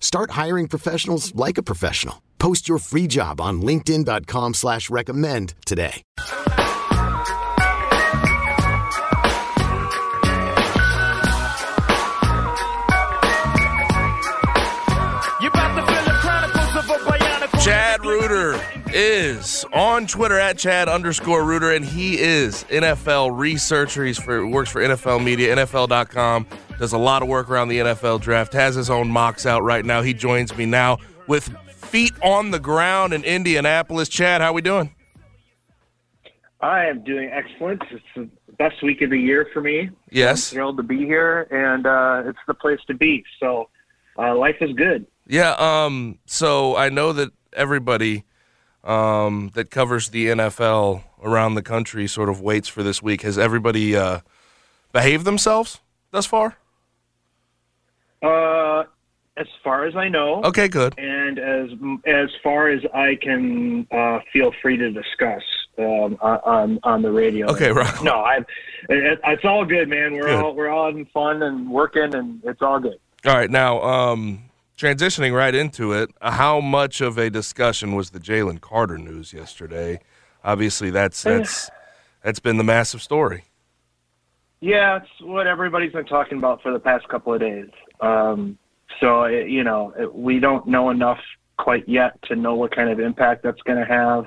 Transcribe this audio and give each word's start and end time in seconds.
Start 0.00 0.32
hiring 0.32 0.66
professionals 0.66 1.32
like 1.36 1.58
a 1.58 1.62
professional. 1.62 2.22
Post 2.40 2.68
your 2.68 2.78
free 2.78 3.06
job 3.06 3.40
on 3.40 3.62
linkedin.com 3.62 4.54
slash 4.54 4.90
recommend 4.90 5.54
today. 5.64 6.02
Chad 17.60 18.02
Reuter 18.06 18.58
is 18.94 19.64
on 19.74 20.06
Twitter 20.06 20.38
at 20.38 20.56
Chad 20.56 20.88
underscore 20.88 21.44
Reuter, 21.44 21.72
and 21.72 21.84
he 21.84 22.18
is 22.18 22.64
NFL 22.70 23.36
researcher. 23.36 24.04
He's 24.06 24.18
for 24.18 24.46
works 24.46 24.70
for 24.70 24.80
NFL 24.80 25.22
Media, 25.22 25.54
NFL.com, 25.54 26.46
does 26.78 26.92
a 26.92 26.98
lot 26.98 27.22
of 27.22 27.28
work 27.28 27.50
around 27.50 27.68
the 27.68 27.78
NFL 27.78 28.20
draft, 28.20 28.52
has 28.52 28.74
his 28.74 28.90
own 28.90 29.08
mocks 29.08 29.46
out 29.46 29.62
right 29.62 29.84
now. 29.84 30.02
He 30.02 30.14
joins 30.14 30.56
me 30.56 30.66
now 30.66 30.98
with 31.26 31.48
feet 31.68 32.12
on 32.22 32.50
the 32.50 32.60
ground 32.60 33.12
in 33.12 33.24
Indianapolis. 33.24 34.08
Chad, 34.08 34.40
how 34.40 34.52
we 34.52 34.62
doing? 34.62 34.94
I 36.60 36.86
am 36.86 37.04
doing 37.04 37.30
excellent. 37.32 37.82
It's 37.90 38.04
the 38.16 38.28
best 38.58 38.82
week 38.82 39.02
of 39.02 39.10
the 39.10 39.18
year 39.18 39.48
for 39.52 39.60
me. 39.60 39.90
Yes. 40.10 40.50
I'm 40.50 40.56
thrilled 40.56 40.76
to 40.78 40.82
be 40.82 40.98
here, 40.98 41.42
and 41.50 41.86
uh, 41.86 42.28
it's 42.28 42.38
the 42.46 42.54
place 42.54 42.80
to 42.88 42.94
be. 42.94 43.24
So 43.40 43.68
uh, 44.18 44.36
life 44.36 44.56
is 44.60 44.72
good. 44.72 45.06
Yeah. 45.26 45.54
Um. 45.58 46.18
So 46.26 46.76
I 46.76 46.88
know 46.88 47.12
that 47.12 47.30
everybody 47.52 48.24
um, 48.84 49.50
that 49.54 49.70
covers 49.70 50.08
the 50.10 50.26
NFL 50.26 51.04
around 51.22 51.54
the 51.54 51.62
country 51.62 52.06
sort 52.06 52.28
of 52.28 52.40
waits 52.40 52.68
for 52.68 52.82
this 52.82 53.02
week. 53.02 53.22
Has 53.22 53.38
everybody 53.38 53.96
uh, 53.96 54.20
behaved 54.92 55.24
themselves 55.24 55.80
thus 56.10 56.26
far? 56.26 56.56
Uh, 58.22 58.84
as 59.36 59.46
far 59.62 59.86
as 59.86 59.94
I 59.96 60.08
know. 60.08 60.42
Okay, 60.44 60.68
good. 60.68 60.98
And 60.98 61.38
as 61.38 61.70
as 62.06 62.28
far 62.42 62.68
as 62.68 62.82
I 62.92 63.16
can 63.20 63.86
uh, 63.90 64.18
feel 64.32 64.52
free 64.60 64.76
to 64.76 64.90
discuss 64.90 65.42
um, 65.78 66.18
on 66.20 66.80
on 66.82 67.02
the 67.02 67.12
radio. 67.12 67.46
Okay, 67.50 67.70
right. 67.70 68.02
No, 68.02 68.16
I. 68.16 68.38
It, 68.88 69.20
it's 69.24 69.44
all 69.44 69.64
good, 69.64 69.88
man. 69.88 70.14
We're 70.14 70.26
Good. 70.26 70.44
all 70.44 70.54
we're 70.54 70.68
all 70.68 70.86
having 70.86 71.06
fun 71.06 71.42
and 71.42 71.70
working, 71.70 72.14
and 72.14 72.40
it's 72.44 72.62
all 72.62 72.80
good. 72.80 72.98
All 73.24 73.34
right, 73.34 73.50
now 73.50 73.80
um, 73.82 74.44
transitioning 74.76 75.34
right 75.34 75.54
into 75.54 75.92
it, 75.92 76.10
how 76.22 76.60
much 76.60 77.00
of 77.00 77.18
a 77.18 77.30
discussion 77.30 77.94
was 77.94 78.10
the 78.10 78.20
Jalen 78.20 78.60
Carter 78.60 78.98
news 78.98 79.32
yesterday? 79.32 80.00
Obviously, 80.44 80.90
that's 80.90 81.22
that's 81.22 81.70
that's 82.22 82.40
been 82.40 82.56
the 82.56 82.64
massive 82.64 83.02
story. 83.02 83.44
Yeah, 84.60 84.96
it's 84.96 85.08
what 85.20 85.46
everybody's 85.46 85.92
been 85.92 86.06
talking 86.06 86.38
about 86.38 86.62
for 86.62 86.72
the 86.72 86.80
past 86.80 87.08
couple 87.08 87.32
of 87.32 87.40
days. 87.40 87.68
Um, 88.00 88.58
so 89.00 89.24
it, 89.24 89.48
you 89.48 89.64
know, 89.64 89.92
it, 89.98 90.14
we 90.14 90.40
don't 90.40 90.66
know 90.66 90.90
enough 90.90 91.20
quite 91.56 91.88
yet 91.88 92.20
to 92.22 92.36
know 92.36 92.54
what 92.54 92.74
kind 92.74 92.88
of 92.88 93.00
impact 93.00 93.42
that's 93.42 93.60
going 93.62 93.78
to 93.78 93.84
have. 93.84 94.26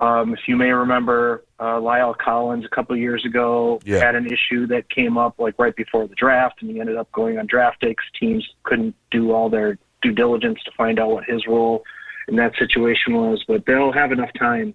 Um, 0.00 0.32
if 0.32 0.40
you 0.46 0.56
may 0.56 0.70
remember, 0.70 1.44
uh, 1.58 1.80
Lyle 1.80 2.14
Collins 2.14 2.64
a 2.64 2.68
couple 2.68 2.94
of 2.94 3.00
years 3.00 3.24
ago 3.24 3.80
Yeah. 3.84 3.98
had 3.98 4.14
an 4.14 4.26
issue 4.26 4.66
that 4.68 4.88
came 4.88 5.18
up 5.18 5.34
like 5.38 5.54
right 5.58 5.74
before 5.74 6.06
the 6.06 6.14
draft, 6.14 6.62
and 6.62 6.70
he 6.70 6.78
ended 6.78 6.96
up 6.96 7.10
going 7.10 7.38
on 7.38 7.46
draft 7.46 7.80
day 7.80 7.94
'cause 7.94 8.06
teams 8.18 8.48
couldn't 8.62 8.94
do 9.10 9.32
all 9.32 9.48
their 9.48 9.76
due 10.00 10.12
diligence 10.12 10.62
to 10.64 10.70
find 10.76 11.00
out 11.00 11.10
what 11.10 11.24
his 11.24 11.46
role 11.48 11.84
in 12.28 12.36
that 12.36 12.54
situation 12.56 13.14
was. 13.14 13.42
But 13.48 13.66
they'll 13.66 13.90
have 13.90 14.12
enough 14.12 14.32
time 14.38 14.72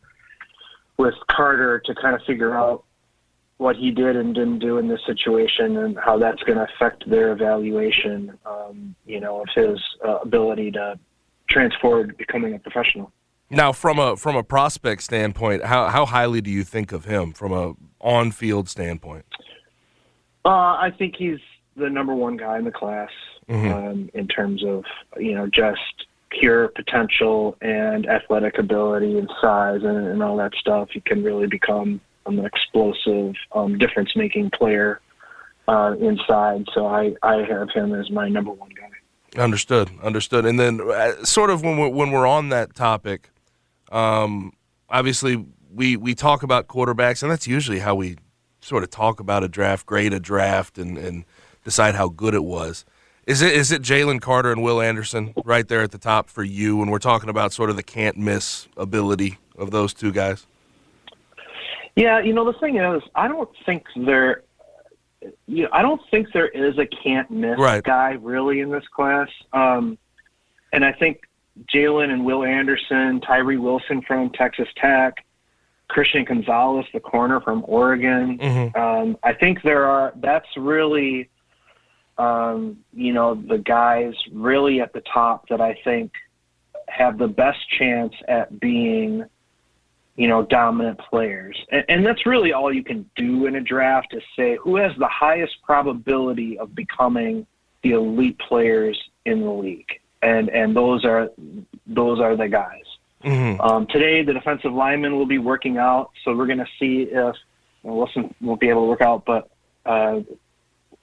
with 0.98 1.16
Carter 1.28 1.80
to 1.80 1.96
kind 1.96 2.16
of 2.16 2.22
figure 2.24 2.54
out 2.54 2.84
what 3.64 3.78
he 3.78 3.92
did 3.92 4.18
and 4.18 4.36
didn't 4.36 4.60
do 4.60 4.78
in 4.78 4.90
this 4.90 5.00
situation 5.06 5.78
and 5.78 5.98
how 5.98 6.18
that's 6.18 6.44
going 6.44 6.58
to 6.58 6.68
affect 6.76 7.10
their 7.10 7.32
evaluation, 7.32 8.38
um, 8.46 8.94
you 9.06 9.22
know, 9.22 9.42
of 9.42 9.48
his 9.56 9.80
uh, 10.06 10.18
ability 10.18 10.70
to 10.70 11.00
transform 11.50 12.10
to 12.10 12.14
becoming 12.16 12.54
a 12.54 12.60
professional. 12.60 13.10
Now, 13.50 13.72
from 13.72 14.00
a 14.00 14.18
from 14.18 14.36
a 14.36 14.44
prospect 14.44 15.02
standpoint, 15.04 15.64
how 15.64 15.88
how 15.88 16.06
highly 16.06 16.42
do 16.42 16.52
you 16.52 16.66
think 16.66 16.92
of 16.92 17.06
him 17.06 17.32
from 17.32 17.54
a 17.54 17.74
on 18.02 18.32
field 18.32 18.68
standpoint? 18.68 19.26
Uh, 20.44 20.50
I 20.50 20.92
think 20.98 21.16
he's 21.16 21.40
the 21.78 21.90
number 21.90 22.14
one 22.14 22.36
guy 22.36 22.58
in 22.58 22.66
the 22.66 22.72
class 22.72 23.12
um, 23.48 24.10
in 24.14 24.28
terms 24.28 24.62
of 24.66 24.84
you 25.18 25.36
know 25.36 25.48
just 25.48 26.06
pure 26.32 26.68
potential 26.68 27.56
and 27.62 28.08
athletic 28.08 28.58
ability 28.58 29.18
and 29.18 29.32
size 29.40 29.84
and, 29.84 30.06
and 30.08 30.22
all 30.22 30.36
that 30.38 30.54
stuff. 30.56 30.90
He 30.92 31.00
can 31.00 31.24
really 31.24 31.48
become 31.48 32.02
um, 32.26 32.40
an 32.40 32.46
explosive, 32.46 33.36
um, 33.52 33.78
difference-making 33.78 34.52
player 34.52 35.02
uh, 35.68 35.96
inside. 36.00 36.66
So 36.74 36.88
I, 36.88 37.14
I 37.22 37.44
have 37.44 37.70
him 37.72 37.94
as 37.94 38.10
my 38.10 38.30
number 38.30 38.52
one 38.52 38.70
guy. 38.70 38.90
Understood, 39.42 39.90
understood. 40.02 40.46
And 40.46 40.60
then, 40.60 40.82
uh, 40.82 41.24
sort 41.24 41.50
of 41.50 41.64
when 41.64 41.78
we're 41.78 41.90
when 41.90 42.12
we're 42.12 42.28
on 42.28 42.50
that 42.50 42.76
topic, 42.76 43.32
um, 43.92 44.54
obviously 44.90 45.44
we 45.74 45.98
we 45.98 46.14
talk 46.14 46.44
about 46.44 46.68
quarterbacks, 46.68 47.24
and 47.24 47.32
that's 47.32 47.48
usually 47.48 47.80
how 47.80 47.96
we 47.96 48.18
sort 48.62 48.84
of 48.84 48.92
talk 48.92 49.20
about 49.20 49.44
a 49.44 49.48
draft, 49.48 49.86
grade 49.86 50.14
a 50.14 50.20
draft, 50.20 50.78
and 50.78 50.98
and 50.98 51.26
decide 51.64 51.96
how 51.96 52.10
good 52.10 52.36
it 52.36 52.44
was. 52.44 52.86
Is 53.26 53.42
it 53.42 53.54
is 53.54 53.72
it 53.72 53.82
Jalen 53.82 54.22
Carter 54.22 54.52
and 54.52 54.62
Will 54.62 54.82
Anderson 54.82 55.34
right 55.46 55.68
there 55.68 55.82
at 55.82 55.92
the 55.92 55.98
top 55.98 56.30
for 56.30 56.44
you 56.44 56.78
when 56.78 56.92
we're 56.92 57.00
talking 57.00 57.30
about 57.30 57.54
sort 57.54 57.70
of 57.70 57.76
the 57.76 57.84
can't 57.84 58.18
miss 58.18 58.68
ability 58.78 59.40
of 59.58 59.72
those 59.72 59.94
two 59.94 60.12
guys? 60.12 60.46
Yeah, 61.96 62.20
you 62.20 62.34
know 62.34 62.46
the 62.52 62.58
thing 62.60 62.78
is, 62.78 63.04
I 63.16 63.28
don't 63.28 63.50
think 63.66 63.86
there, 63.96 64.44
you 65.48 65.64
know, 65.64 65.70
I 65.72 65.82
don't 65.82 66.02
think 66.10 66.32
there 66.34 66.48
is 66.48 66.78
a 66.78 66.86
can't 66.86 67.30
miss 67.30 67.60
Right. 67.60 67.84
guy 67.84 68.18
really 68.20 68.62
in 68.62 68.72
this 68.72 68.88
class. 68.88 69.30
Um, 69.54 69.98
and 70.72 70.84
I 70.84 70.92
think 70.92 71.22
Jalen 71.74 72.10
and 72.12 72.26
Will 72.26 72.44
Anderson, 72.44 73.22
Tyree 73.22 73.58
Wilson 73.58 74.02
from 74.02 74.32
Texas 74.32 74.68
Tech, 74.76 75.24
Christian 75.88 76.24
Gonzalez, 76.24 76.86
the 76.94 77.00
corner 77.00 77.40
from 77.42 77.64
Oregon. 77.68 78.40
Mhm. 78.40 78.76
Um, 78.76 79.18
I 79.22 79.34
think 79.34 79.62
there 79.62 79.86
are. 79.86 80.14
That's 80.16 80.48
really, 80.58 81.30
um, 82.18 82.78
you 82.92 83.14
know, 83.14 83.36
the 83.36 83.60
guys 83.60 84.16
really 84.32 84.82
at 84.82 84.94
the 84.94 85.02
top 85.02 85.48
that 85.50 85.62
I 85.62 85.76
think 85.84 86.12
have 86.88 87.20
the 87.20 87.28
best 87.28 87.60
chance 87.70 88.14
at 88.28 88.60
being 88.60 89.26
you 90.16 90.28
know, 90.28 90.44
dominant 90.44 91.00
players. 91.00 91.58
And, 91.72 91.86
and 91.90 92.06
that's 92.06 92.26
really 92.26 92.54
all 92.54 92.72
you 92.72 92.84
can 92.84 93.10
do 93.16 93.46
in 93.48 93.56
a 93.56 93.62
draft 93.62 94.14
is 94.14 94.24
say 94.36 94.58
who 94.62 94.76
has 94.78 94.92
the 94.98 95.08
highest 95.08 95.56
probability 95.64 96.58
of 96.58 96.76
becoming 96.76 97.48
the 97.82 97.92
elite 97.92 98.40
players 98.40 99.00
in 99.26 99.42
the 99.42 99.52
league. 99.52 100.00
And 100.22 100.50
and 100.50 100.76
those 100.76 101.04
are 101.04 101.30
those 101.86 102.20
are 102.20 102.38
the 102.38 102.48
guys. 102.48 102.84
Mm-hmm. 103.24 103.62
Um, 103.62 103.88
today, 103.88 104.24
the 104.24 104.34
defensive 104.34 104.74
linemen 104.74 105.16
will 105.16 105.26
be 105.26 105.38
working 105.38 105.78
out, 105.78 106.12
so 106.24 106.36
we're 106.36 106.46
going 106.46 106.60
to 106.60 106.68
see 106.80 107.04
if 107.04 107.36
well, 107.84 107.98
Wilson 107.98 108.34
won't 108.42 108.60
be 108.60 108.70
able 108.70 108.84
to 108.84 108.88
work 108.88 109.02
out, 109.02 109.26
but 109.26 109.50
uh, 109.86 110.22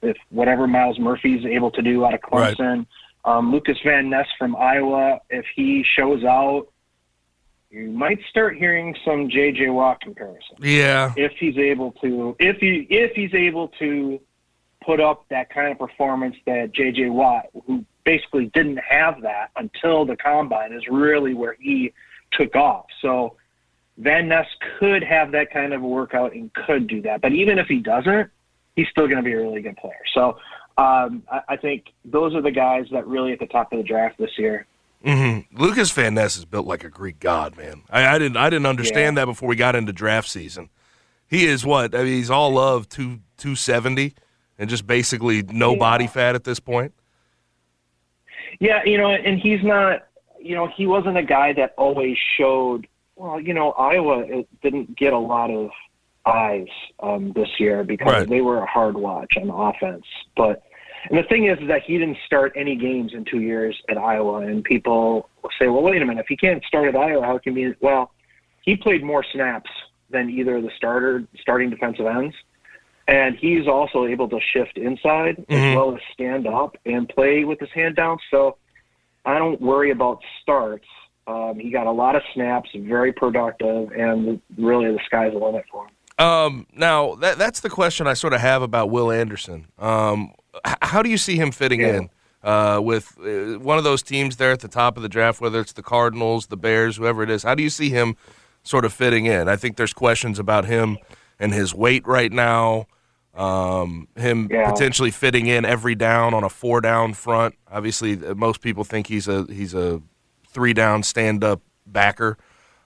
if 0.03 0.17
whatever 0.31 0.67
Myles 0.67 0.99
Murphy's 0.99 1.45
able 1.45 1.71
to 1.73 1.83
do 1.83 2.05
out 2.05 2.15
of 2.15 2.21
Right. 2.33 2.57
Clemson, 2.57 2.87
um, 3.25 3.53
Lukas 3.53 3.79
Van 3.85 4.09
Ness 4.09 4.27
from 4.39 4.57
Iowa, 4.57 5.21
if 5.29 5.45
he 5.55 5.85
shows 5.85 6.25
out, 6.25 6.69
you 7.71 7.91
might 7.91 8.19
start 8.29 8.57
hearing 8.57 8.97
some 9.05 9.31
J.J. 9.31 9.71
Watt 9.71 10.01
comparison 10.01 10.57
Yeah, 10.61 11.13
if 11.17 11.33
he's 11.39 11.57
able 11.57 11.93
to 12.03 12.37
if 12.39 12.57
he 12.59 12.87
if 12.91 13.13
he's 13.15 13.35
able 13.35 13.69
to 13.79 14.21
put 14.85 15.01
up 15.01 15.29
that 15.29 15.51
kind 15.51 15.71
of 15.71 15.79
performance 15.79 16.37
that 16.47 16.73
J.J. 16.73 17.11
Watt, 17.11 17.47
who 17.67 17.85
basically 18.05 18.47
didn't 18.47 18.79
have 18.79 19.23
that 19.23 19.51
until 19.57 20.05
the 20.05 20.17
combine, 20.17 20.73
is 20.73 20.83
really 20.89 21.35
where 21.35 21.57
he 21.59 21.93
took 22.33 22.57
off. 22.57 22.87
So 23.03 23.37
Van 23.99 24.29
Ness 24.29 24.47
could 24.79 25.03
have 25.05 25.33
that 25.33 25.53
kind 25.53 25.75
of 25.75 25.83
workout 25.83 26.33
and 26.33 26.53
could 26.53 26.87
do 26.87 27.03
that. 27.03 27.21
But 27.21 27.33
even 27.33 27.59
if 27.59 27.67
he 27.67 27.79
doesn't, 27.79 28.31
he's 28.75 28.89
still 28.89 29.07
going 29.07 29.19
to 29.19 29.23
be 29.23 29.33
a 29.33 29.37
really 29.37 29.61
good 29.61 29.77
player. 29.77 30.01
So 30.15 30.39
um, 30.79 31.23
I, 31.31 31.41
I, 31.51 31.57
think 31.57 31.93
those 32.05 32.35
are 32.35 32.41
the 32.41 32.51
guys 32.51 32.87
that 32.93 33.07
really 33.07 33.33
at 33.33 33.39
the 33.39 33.47
top 33.47 33.73
of 33.73 33.79
the 33.79 33.85
draft 33.85 34.17
this 34.19 34.39
year. 34.39 34.67
Mm-hmm. 35.05 35.63
Lukas 35.63 35.91
Van 35.93 36.15
Ness 36.15 36.37
is 36.37 36.45
built 36.45 36.67
like 36.67 36.85
a 36.85 36.91
Greek 36.91 37.21
god, 37.21 37.57
man. 37.57 37.83
I, 37.89 38.07
I 38.07 38.19
didn't 38.19 38.37
I 38.37 38.51
didn't 38.51 38.67
understand 38.67 39.17
yeah. 39.17 39.23
that 39.23 39.27
before 39.27 39.49
we 39.49 39.57
got 39.57 39.75
into 39.75 39.93
draft 39.93 40.29
season. 40.29 40.69
He 41.27 41.47
is 41.47 41.65
what? 41.65 41.95
I 41.95 42.05
mean, 42.05 42.15
he's 42.15 42.31
all 42.31 42.59
of 42.59 42.89
two 42.89 43.21
two 43.37 43.55
seventy 43.55 44.15
and 44.59 44.69
just 44.69 44.87
basically 44.87 45.43
no 45.43 45.73
yeah. 45.73 45.79
body 45.79 46.07
fat 46.07 46.35
at 46.35 46.45
this 46.45 46.61
point. 46.61 46.93
Yeah, 48.61 48.85
you 48.85 48.99
know, 48.99 49.11
and 49.11 49.41
he's 49.41 49.63
not. 49.65 50.07
You 50.39 50.55
know, 50.55 50.69
he 50.75 50.87
wasn't 50.87 51.17
a 51.17 51.23
guy 51.23 51.53
that 51.55 51.75
always 51.77 52.17
showed. 52.39 52.87
Well, 53.17 53.41
you 53.41 53.53
know, 53.53 53.73
Iowa 53.73 54.45
didn't 54.63 54.97
get 54.97 55.13
a 55.13 55.19
lot 55.19 55.51
of 55.51 55.71
eyes 56.27 56.69
um, 57.01 57.33
this 57.35 57.49
year 57.59 57.85
because 57.85 58.13
right. 58.13 58.29
they 58.29 58.41
were 58.41 58.59
a 58.59 58.67
hard 58.67 58.97
watch 58.97 59.35
on 59.37 59.51
offense. 59.51 60.05
But 60.37 60.63
and 61.09 61.19
the 61.19 61.23
thing 61.25 61.47
is, 61.47 61.59
is 61.59 61.69
that 61.69 61.83
he 61.83 61.99
didn't 61.99 62.19
start 62.27 62.53
any 62.57 62.77
games 62.77 63.13
in 63.15 63.25
two 63.25 63.41
years 63.41 63.81
at 63.89 63.97
Iowa, 63.97 64.41
and 64.41 64.63
people 64.63 65.29
say, 65.59 65.69
"Well, 65.69 65.83
wait 65.83 66.03
a 66.03 66.05
minute. 66.05 66.21
If 66.21 66.29
he 66.29 66.37
can't 66.37 66.63
start 66.65 66.89
at 66.89 66.97
Iowa, 66.97 67.25
how 67.25 67.39
can 67.39 67.57
he?" 67.57 67.73
Well, 67.81 68.13
he 68.63 68.77
played 68.77 69.03
more 69.03 69.25
snaps 69.33 69.71
than 70.11 70.29
either 70.29 70.57
of 70.57 70.63
the 70.63 70.71
starter 70.77 71.25
starting 71.41 71.71
defensive 71.71 72.07
ends, 72.07 72.35
and 73.09 73.37
he's 73.37 73.67
also 73.67 74.05
able 74.05 74.29
to 74.29 74.41
shift 74.53 74.77
inside 74.77 75.37
mm-hmm. 75.37 75.53
as 75.55 75.77
well 75.77 75.95
as 75.95 76.01
stand 76.13 76.47
up 76.47 76.77
and 76.85 77.09
play 77.09 77.45
with 77.45 77.61
his 77.61 77.71
hand 77.71 77.97
down. 77.97 78.19
So 78.31 78.57
I 79.25 79.39
don't 79.39 79.61
worry 79.61 79.91
about 79.91 80.21
starts. 80.43 80.87
Um, 81.27 81.59
he 81.59 81.71
got 81.71 81.87
a 81.87 81.93
lot 81.93 82.17
of 82.17 82.23
snaps, 82.35 82.71
very 82.75 83.13
productive, 83.13 83.93
and 83.93 84.41
really 84.59 84.91
the 84.91 85.01
sky's 85.07 85.33
the 85.33 85.39
limit 85.39 85.65
for 85.71 85.87
him. 85.87 86.27
Um, 86.27 86.67
now 86.75 87.15
that 87.17 87.39
that's 87.39 87.61
the 87.61 87.71
question 87.71 88.07
I 88.07 88.15
sort 88.15 88.35
of 88.35 88.41
have 88.41 88.61
about 88.61 88.91
Will 88.91 89.11
Anderson. 89.11 89.67
Um, 89.79 90.35
how 90.83 91.03
do 91.03 91.11
you 91.11 91.19
see 91.19 91.37
him 91.37 91.51
fitting 91.51 91.81
yeah. 91.81 91.97
in 91.97 92.11
uh, 92.43 92.81
with 92.83 93.17
uh, 93.21 93.59
one 93.59 93.79
of 93.79 93.85
those 93.85 94.03
teams 94.03 94.37
there 94.37 94.53
at 94.53 94.61
the 94.61 94.69
top 94.69 94.97
of 94.97 95.03
the 95.03 95.09
draft, 95.09 95.41
whether 95.41 95.61
it's 95.61 95.73
the 95.73 95.83
Cardinals, 95.83 96.47
the 96.47 96.57
Bears, 96.57 96.97
whoever 96.97 97.23
it 97.23 97.31
is? 97.31 97.43
How 97.43 97.55
do 97.55 97.63
you 97.63 97.71
see 97.71 97.91
him 97.91 98.17
sort 98.63 98.85
of 98.85 98.93
fitting 98.93 99.27
in? 99.27 99.49
I 99.49 99.57
think 99.57 99.77
there's 99.77 99.93
questions 99.93 100.39
about 100.39 100.65
him 100.65 100.99
and 101.39 101.53
his 101.53 101.75
weight 101.75 102.07
right 102.07 102.33
now. 102.33 102.87
Um, 103.33 104.09
him 104.17 104.49
yeah. 104.51 104.71
potentially 104.71 105.13
fitting 105.13 105.47
in 105.47 105.65
every 105.65 105.95
down 105.95 106.35
on 106.35 106.43
a 106.43 106.49
four 106.49 106.81
down 106.81 107.15
front. 107.15 107.55
Obviously, 107.71 108.15
uh, 108.27 108.35
most 108.35 108.61
people 108.61 108.83
think 108.83 109.07
he's 109.07 109.29
a 109.29 109.47
he's 109.49 109.73
a 109.73 110.03
three 110.49 110.73
down 110.73 111.05
stand 111.05 111.45
up 111.45 111.63
backer. 111.87 112.39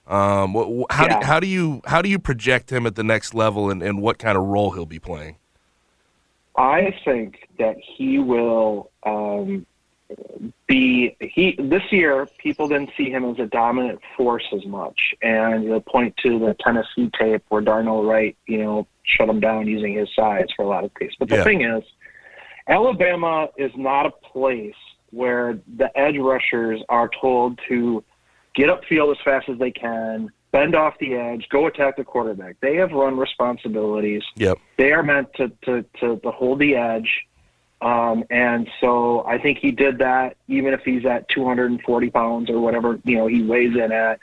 Um, 0.07 0.53
how, 0.91 1.07
yeah. 1.07 1.19
do, 1.19 1.25
how 1.25 1.39
do 1.39 1.47
you 1.47 1.81
how 1.85 2.03
do 2.03 2.09
you 2.09 2.19
project 2.19 2.71
him 2.71 2.85
at 2.85 2.93
the 2.93 3.03
next 3.03 3.33
level 3.33 3.71
and, 3.71 3.81
and 3.81 4.01
what 4.01 4.19
kind 4.19 4.37
of 4.37 4.43
role 4.43 4.71
he'll 4.71 4.85
be 4.85 4.99
playing? 4.99 5.37
I 6.57 6.97
think 7.03 7.49
that 7.59 7.75
he 7.79 8.19
will 8.19 8.91
um, 9.03 9.65
be 10.67 11.15
he 11.19 11.55
this 11.59 11.83
year. 11.91 12.27
People 12.37 12.67
didn't 12.67 12.91
see 12.95 13.09
him 13.09 13.25
as 13.25 13.39
a 13.39 13.45
dominant 13.47 13.99
force 14.15 14.45
as 14.53 14.65
much, 14.65 15.15
and 15.21 15.63
you'll 15.63 15.81
point 15.81 16.15
to 16.17 16.39
the 16.39 16.55
Tennessee 16.59 17.11
tape 17.19 17.43
where 17.49 17.61
Darnell 17.61 18.03
Wright, 18.03 18.37
you 18.47 18.63
know, 18.63 18.87
shut 19.03 19.29
him 19.29 19.39
down 19.39 19.67
using 19.67 19.93
his 19.93 20.09
size 20.15 20.47
for 20.55 20.63
a 20.63 20.67
lot 20.67 20.83
of 20.83 20.93
cases. 20.95 21.15
But 21.19 21.29
the 21.29 21.37
yeah. 21.37 21.43
thing 21.43 21.61
is, 21.61 21.83
Alabama 22.67 23.49
is 23.57 23.71
not 23.75 24.05
a 24.05 24.11
place 24.11 24.75
where 25.11 25.59
the 25.77 25.95
edge 25.97 26.17
rushers 26.17 26.81
are 26.89 27.09
told 27.21 27.59
to 27.67 28.03
get 28.53 28.69
upfield 28.69 29.11
as 29.11 29.17
fast 29.23 29.49
as 29.49 29.59
they 29.59 29.71
can, 29.71 30.31
bend 30.55 30.73
off 30.73 30.93
the 30.99 31.13
edge, 31.13 31.47
go 31.49 31.67
attack 31.67 31.97
the 31.97 32.03
quarterback. 32.03 32.55
They 32.61 32.75
have 32.77 32.91
run 32.91 33.17
responsibilities. 33.17 34.23
Yep. 34.35 34.57
They 34.77 34.93
are 34.93 35.03
meant 35.03 35.33
to 35.35 35.49
to 35.65 35.83
to, 35.99 36.17
to 36.17 36.31
hold 36.31 36.59
the 36.59 36.75
edge. 36.75 37.09
Um, 37.81 38.23
and 38.29 38.69
so 38.79 39.25
I 39.27 39.37
think 39.37 39.59
he 39.59 39.71
did 39.71 39.97
that, 39.99 40.37
even 40.47 40.73
if 40.73 40.81
he's 40.85 41.05
at 41.05 41.27
240 41.29 42.09
pounds 42.09 42.49
or 42.49 42.59
whatever 42.59 42.99
you 43.03 43.17
know 43.17 43.27
he 43.27 43.43
weighs 43.43 43.75
in 43.75 43.91
at. 43.91 44.19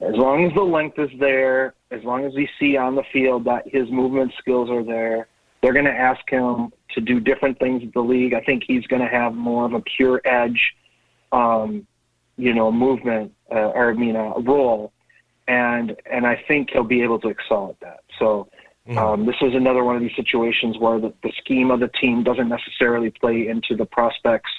As 0.00 0.16
long 0.16 0.46
as 0.46 0.52
the 0.54 0.62
length 0.62 0.98
is 0.98 1.10
there, 1.20 1.74
as 1.90 2.02
long 2.04 2.24
as 2.24 2.34
we 2.34 2.48
see 2.58 2.76
on 2.76 2.94
the 2.94 3.04
field 3.12 3.44
that 3.44 3.62
his 3.66 3.90
movement 3.90 4.32
skills 4.38 4.68
are 4.68 4.82
there, 4.82 5.28
they're 5.62 5.72
going 5.72 5.84
to 5.84 5.92
ask 5.92 6.20
him 6.28 6.72
to 6.90 7.00
do 7.00 7.20
different 7.20 7.58
things 7.58 7.82
in 7.82 7.92
the 7.94 8.00
league. 8.00 8.34
I 8.34 8.40
think 8.40 8.64
he's 8.66 8.86
going 8.86 9.02
to 9.02 9.08
have 9.08 9.34
more 9.34 9.64
of 9.64 9.72
a 9.72 9.80
pure 9.80 10.20
edge 10.24 10.74
um, 11.32 11.86
you 12.36 12.52
know, 12.52 12.72
movement 12.72 13.32
uh, 13.50 13.70
or 13.70 13.90
I 13.90 13.94
mean 13.94 14.16
a 14.16 14.40
role, 14.40 14.92
and 15.48 15.96
and 16.10 16.26
I 16.26 16.42
think 16.48 16.70
he'll 16.70 16.84
be 16.84 17.02
able 17.02 17.20
to 17.20 17.28
excel 17.28 17.70
at 17.70 17.80
that. 17.80 18.00
So. 18.18 18.48
Mm-hmm. 18.86 18.98
Um, 18.98 19.24
this 19.24 19.36
is 19.40 19.54
another 19.54 19.82
one 19.82 19.96
of 19.96 20.02
these 20.02 20.14
situations 20.14 20.76
where 20.76 21.00
the, 21.00 21.10
the 21.22 21.32
scheme 21.38 21.70
of 21.70 21.80
the 21.80 21.88
team 21.88 22.22
doesn't 22.22 22.50
necessarily 22.50 23.08
play 23.08 23.48
into 23.48 23.74
the 23.74 23.86
prospect's, 23.86 24.50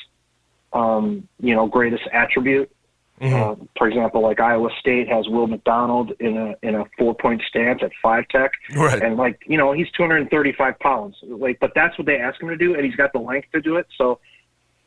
um, 0.73 1.27
you 1.39 1.53
know, 1.53 1.67
greatest 1.67 2.01
attribute. 2.11 2.75
Mm-hmm. 3.21 3.63
Uh, 3.63 3.65
for 3.77 3.87
example, 3.87 4.21
like 4.21 4.41
Iowa 4.41 4.69
State 4.79 5.07
has 5.07 5.27
Will 5.29 5.47
McDonald 5.47 6.11
in 6.19 6.35
a 6.35 6.55
in 6.67 6.75
a 6.75 6.83
four 6.97 7.15
point 7.15 7.41
stance 7.47 7.81
at 7.81 7.91
five 8.01 8.27
tech, 8.27 8.51
right. 8.75 9.01
and 9.01 9.15
like 9.15 9.39
you 9.45 9.57
know 9.57 9.71
he's 9.71 9.89
235 9.91 10.79
pounds. 10.79 11.15
Like, 11.23 11.59
but 11.61 11.71
that's 11.73 11.97
what 11.97 12.07
they 12.07 12.17
ask 12.17 12.41
him 12.41 12.49
to 12.49 12.57
do, 12.57 12.75
and 12.75 12.83
he's 12.83 12.95
got 12.95 13.13
the 13.13 13.19
length 13.19 13.47
to 13.53 13.61
do 13.61 13.77
it. 13.77 13.87
So 13.97 14.19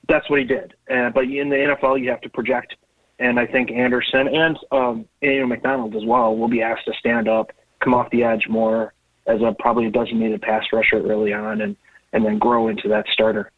that's 0.09 0.29
what 0.29 0.41
he 0.41 0.45
did. 0.45 0.75
Uh, 0.91 1.09
but 1.09 1.25
in 1.25 1.49
the 1.49 1.57
NFL, 1.57 2.03
you 2.03 2.11
have 2.11 2.21
to 2.23 2.29
project, 2.29 2.75
and 3.19 3.39
I 3.39 3.47
think 3.47 3.71
Anderson 3.71 4.29
and 4.29 4.59
um, 4.71 5.07
Daniel 5.21 5.47
McDonald 5.47 5.95
as 5.97 6.05
well 6.05 6.37
will 6.37 6.49
be 6.49 6.63
asked 6.63 6.85
to 6.87 6.93
stand 6.99 7.29
up, 7.29 7.53
come 7.81 7.95
off 7.95 8.11
the 8.11 8.25
edge 8.25 8.47
more 8.49 8.93
as 9.27 9.41
a 9.43 9.55
probably 9.59 9.87
a 9.87 9.91
designated 9.91 10.41
pass 10.41 10.65
rusher 10.73 11.03
early 11.03 11.33
on, 11.33 11.61
and 11.61 11.77
and 12.13 12.25
then 12.25 12.39
grow 12.39 12.69
into 12.69 12.89
that 12.89 13.07
starter. 13.13 13.51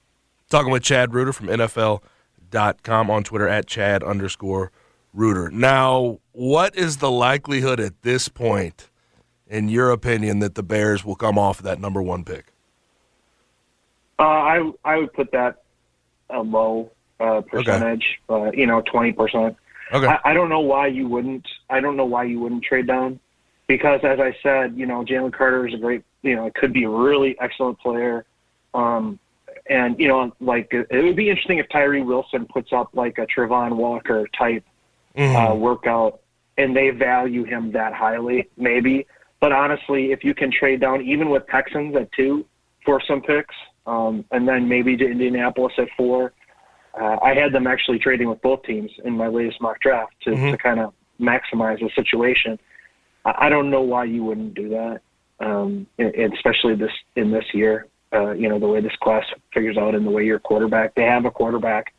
Talking 0.49 0.73
with 0.73 0.83
Chad 0.83 1.15
Reuter 1.15 1.33
from 1.33 1.47
NFL.com 1.47 3.11
on 3.11 3.23
Twitter 3.23 3.49
at 3.49 3.67
Chad 3.67 4.03
underscore 4.03 4.73
Reuter. 5.15 5.51
Now, 5.51 6.19
what 6.33 6.75
is 6.75 6.97
the 6.97 7.11
likelihood 7.11 7.79
at 7.79 8.03
this 8.03 8.29
point, 8.29 8.91
in 9.47 9.69
your 9.69 9.91
opinion, 9.91 10.41
that 10.41 10.57
the 10.57 10.63
Bears 10.65 11.05
will 11.05 11.15
come 11.15 11.39
off 11.39 11.63
that 11.63 11.81
number 11.81 12.03
one 12.03 12.25
pick? 12.25 12.47
Uh, 14.19 14.23
I 14.25 14.73
I 14.85 14.97
would 14.97 15.13
put 15.13 15.31
that 15.33 15.63
a 16.29 16.41
low 16.41 16.91
uh, 17.21 17.43
percentage, 17.43 18.19
okay. 18.29 18.49
uh, 18.49 18.53
you 18.53 18.67
know, 18.67 18.81
twenty 18.83 19.13
percent. 19.13 19.57
Okay. 19.93 20.07
I, 20.07 20.31
I 20.31 20.35
don't 20.35 20.49
know 20.49 20.61
why 20.61 20.87
you 20.87 21.07
wouldn't. 21.09 21.47
I 21.69 21.81
don't 21.81 21.97
know 21.97 22.07
why 22.07 22.25
you 22.25 22.41
wouldn't 22.41 22.65
trade 22.65 22.87
down, 22.87 23.21
because 23.67 24.01
as 24.03 24.19
I 24.21 24.37
said, 24.43 24.77
you 24.77 24.87
know, 24.87 25.05
Jalen 25.05 25.33
Carter 25.33 25.67
is 25.67 25.75
a 25.75 25.79
great, 25.79 26.03
you 26.23 26.37
know, 26.37 26.47
it 26.47 26.55
could 26.55 26.73
be 26.73 26.85
a 26.85 26.89
really 26.89 27.37
excellent 27.41 27.79
player. 27.81 28.25
Um, 28.73 29.19
and 29.69 29.99
you 29.99 30.09
know, 30.09 30.33
like 30.41 30.69
it, 30.73 30.87
would 30.91 31.17
be 31.17 31.29
interesting 31.29 31.59
if 31.59 31.69
Tyree 31.69 32.03
Wilson 32.03 32.47
puts 32.47 32.73
up 32.73 32.91
like 32.95 33.19
a 33.19 33.27
Travon 33.27 33.77
Walker 33.77 34.27
type 34.37 34.65
mm-hmm. 35.17 35.37
uh, 35.37 35.55
workout, 35.55 36.21
and 36.57 36.75
they 36.75 36.91
value 36.91 37.45
him 37.45 37.73
that 37.73 37.93
highly, 37.93 38.49
maybe. 38.57 39.07
But 39.41 39.53
honestly, 39.53 40.13
if 40.13 40.25
you 40.25 40.35
can 40.35 40.51
trade 40.53 40.81
down, 40.81 41.03
even 41.03 41.31
with 41.31 41.47
Texans 41.47 41.97
at 41.97 42.13
two 42.13 42.47
for 42.85 43.01
some 43.07 43.23
picks, 43.23 43.55
um, 43.87 44.25
and 44.31 44.47
then 44.47 44.69
maybe 44.69 44.97
to 44.97 45.05
Indianapolis 45.05 45.73
at 45.79 45.89
four. 45.97 46.33
Uh, 46.99 47.17
I 47.23 47.35
had 47.35 47.53
them 47.53 47.67
actually 47.67 47.99
trading 47.99 48.29
with 48.29 48.41
both 48.43 48.63
teams 48.65 48.91
in 49.05 49.17
my 49.17 49.29
latest 49.29 49.61
mock 49.61 49.81
draft 49.81 50.13
to, 50.23 50.31
mm-hmm. 50.31 50.51
to 50.51 50.59
kind 50.59 50.81
of 50.81 50.93
maximize 51.21 51.81
the 51.81 51.91
situation. 51.95 52.59
I, 53.25 53.35
I 53.47 53.49
don't 53.49 53.71
know 53.71 53.83
why 53.83 54.05
you 54.05 54.25
wouldn't 54.25 54.55
do 54.55 54.69
that, 54.71 55.01
um, 55.41 55.87
especially 55.99 56.75
this 56.75 56.93
in 57.17 57.31
this 57.31 57.45
year. 57.53 57.87
Uh, 58.13 58.33
you 58.33 58.49
know 58.49 58.59
the 58.59 58.67
way 58.67 58.81
this 58.81 58.97
class 59.01 59.25
figures 59.55 59.77
out 59.77 59.95
and 59.95 60.05
the 60.05 60.11
way 60.11 60.25
your 60.25 60.41
quarterback. 60.41 60.97
They 60.97 61.05
have 61.05 61.27
a 61.27 61.31
quarterback 61.31 61.95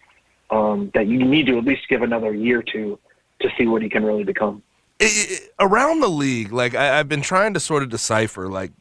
um, 0.49 0.91
that 0.93 1.07
you 1.07 1.23
need 1.23 1.45
to 1.45 1.57
at 1.57 1.63
least 1.63 1.87
give 1.87 2.01
another 2.01 2.33
year 2.33 2.61
to 2.73 2.99
to 3.39 3.49
see 3.57 3.65
what 3.65 3.81
he 3.81 3.89
can 3.89 4.03
really 4.03 4.25
become 4.25 4.61
around 5.59 5.99
the 6.01 6.09
league, 6.09 6.51
like 6.51 6.75
I, 6.75 6.97
have 6.97 7.09
been 7.09 7.21
trying 7.21 7.53
to 7.53 7.59
sort 7.59 7.83
of 7.83 7.89
decipher, 7.89 8.47
like, 8.47 8.71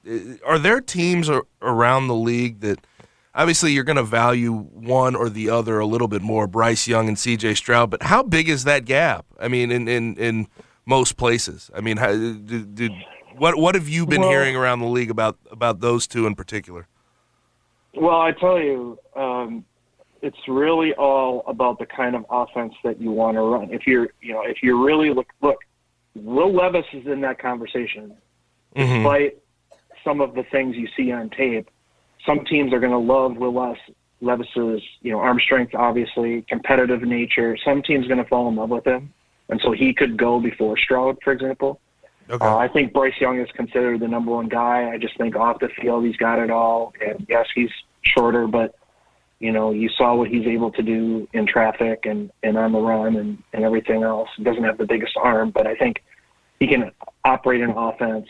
are 0.45 0.59
there 0.59 0.81
teams 0.81 1.31
around 1.63 2.09
the 2.09 2.15
league 2.15 2.61
that 2.61 2.87
obviously 3.41 3.73
you're 3.73 3.85
going 3.85 3.97
to 3.97 4.03
value 4.03 4.53
one 4.53 5.15
or 5.15 5.29
the 5.29 5.49
other 5.51 5.79
a 5.79 5.87
little 5.87 6.09
bit 6.09 6.23
more, 6.23 6.47
Bryce 6.47 6.87
Young 6.87 7.09
and 7.09 7.19
C.J. 7.19 7.55
Stroud, 7.55 7.91
but 7.91 8.03
how 8.03 8.23
big 8.23 8.49
is 8.49 8.65
that 8.65 8.85
gap? 8.85 9.25
I 9.39 9.49
mean, 9.49 9.71
in 9.71 9.89
in, 9.89 10.15
in 10.17 10.49
most 10.87 11.17
places. 11.17 11.71
I 11.75 11.81
mean, 11.81 11.97
how, 11.97 12.13
did, 12.13 12.75
did, 12.75 12.93
what 13.37 13.57
what 13.57 13.75
have 13.75 13.89
you 13.89 14.07
been 14.07 14.21
well, 14.21 14.31
hearing 14.31 14.57
around 14.57 14.81
the 14.81 14.87
league 14.87 15.11
about 15.11 15.39
about 15.51 15.81
those 15.81 16.07
two 16.07 16.27
in 16.27 16.35
particular? 16.35 16.87
Well, 17.95 18.21
I 18.21 18.33
tell 18.33 18.61
you, 18.61 18.99
um, 19.17 19.65
it's 20.23 20.39
really 20.47 20.93
all 20.95 21.43
about 21.47 21.79
the 21.79 21.87
kind 21.87 22.15
of 22.15 22.25
offense 22.31 22.75
that 22.85 23.01
you 23.01 23.11
want 23.11 23.37
to 23.37 23.41
run. 23.41 23.71
If 23.73 23.87
you're, 23.87 24.09
you 24.21 24.35
know, 24.35 24.43
if 24.43 24.63
you're 24.63 24.83
really 24.83 25.13
look 25.13 25.29
look 25.41 25.59
Will 26.15 26.53
Levis 26.53 26.87
is 26.93 27.07
in 27.07 27.21
that 27.23 27.39
conversation, 27.39 28.15
mm-hmm. 28.77 28.95
despite 28.95 29.39
some 30.05 30.21
of 30.21 30.35
the 30.35 30.43
things 30.45 30.77
you 30.77 30.89
see 30.97 31.13
on 31.13 31.31
tape. 31.31 31.69
Some 32.27 32.45
teams 32.45 32.73
are 32.73 32.81
going 32.81 32.93
to 32.93 32.99
love 32.99 33.37
Will 33.37 33.55
Levis, 33.55 33.81
Levis's, 34.21 34.83
you 35.01 35.13
know, 35.13 35.21
arm 35.21 35.41
strength, 35.41 35.75
obviously, 35.75 36.43
competitive 36.43 37.03
nature. 37.03 37.57
Some 37.65 37.83
teams 37.83 38.07
going 38.07 38.23
to 38.23 38.29
fall 38.29 38.49
in 38.49 38.57
love 38.57 38.71
with 38.71 38.87
him, 38.87 39.13
and 39.49 39.61
so 39.63 39.73
he 39.73 39.95
could 39.95 40.17
go 40.17 40.41
before 40.41 40.77
Stroud, 40.77 41.19
for 41.23 41.33
example. 41.33 41.81
Okay. 42.31 42.45
Uh, 42.45 42.57
I 42.57 42.69
think 42.69 42.93
Bryce 42.93 43.15
Young 43.21 43.41
is 43.41 43.49
considered 43.57 44.01
the 44.01 44.09
number 44.09 44.31
one 44.31 44.49
guy. 44.49 44.91
I 44.93 44.99
just 44.99 45.17
think 45.19 45.35
off 45.35 45.59
the 45.59 45.69
field 45.81 46.05
he's 46.05 46.17
got 46.17 46.39
it 46.39 46.51
all. 46.51 46.93
And 47.05 47.27
yes, 47.29 47.47
he's 47.55 47.71
shorter, 48.03 48.47
but 48.47 48.77
you 49.41 49.51
know 49.51 49.73
you 49.73 49.89
saw 49.89 50.15
what 50.15 50.29
he's 50.29 50.47
able 50.47 50.71
to 50.73 50.83
do 50.83 51.27
in 51.33 51.47
traffic 51.47 52.05
and 52.05 52.31
and 52.43 52.57
on 52.57 52.73
the 52.73 52.79
run 52.79 53.17
and 53.17 53.43
and 53.53 53.65
everything 53.65 54.05
else. 54.05 54.29
He 54.37 54.45
doesn't 54.45 54.63
have 54.63 54.79
the 54.79 54.87
biggest 54.87 55.17
arm, 55.17 55.51
but 55.51 55.67
I 55.67 55.75
think 55.75 56.05
he 56.61 56.69
can 56.69 56.93
operate 57.25 57.63
an 57.63 57.71
offense. 57.71 58.29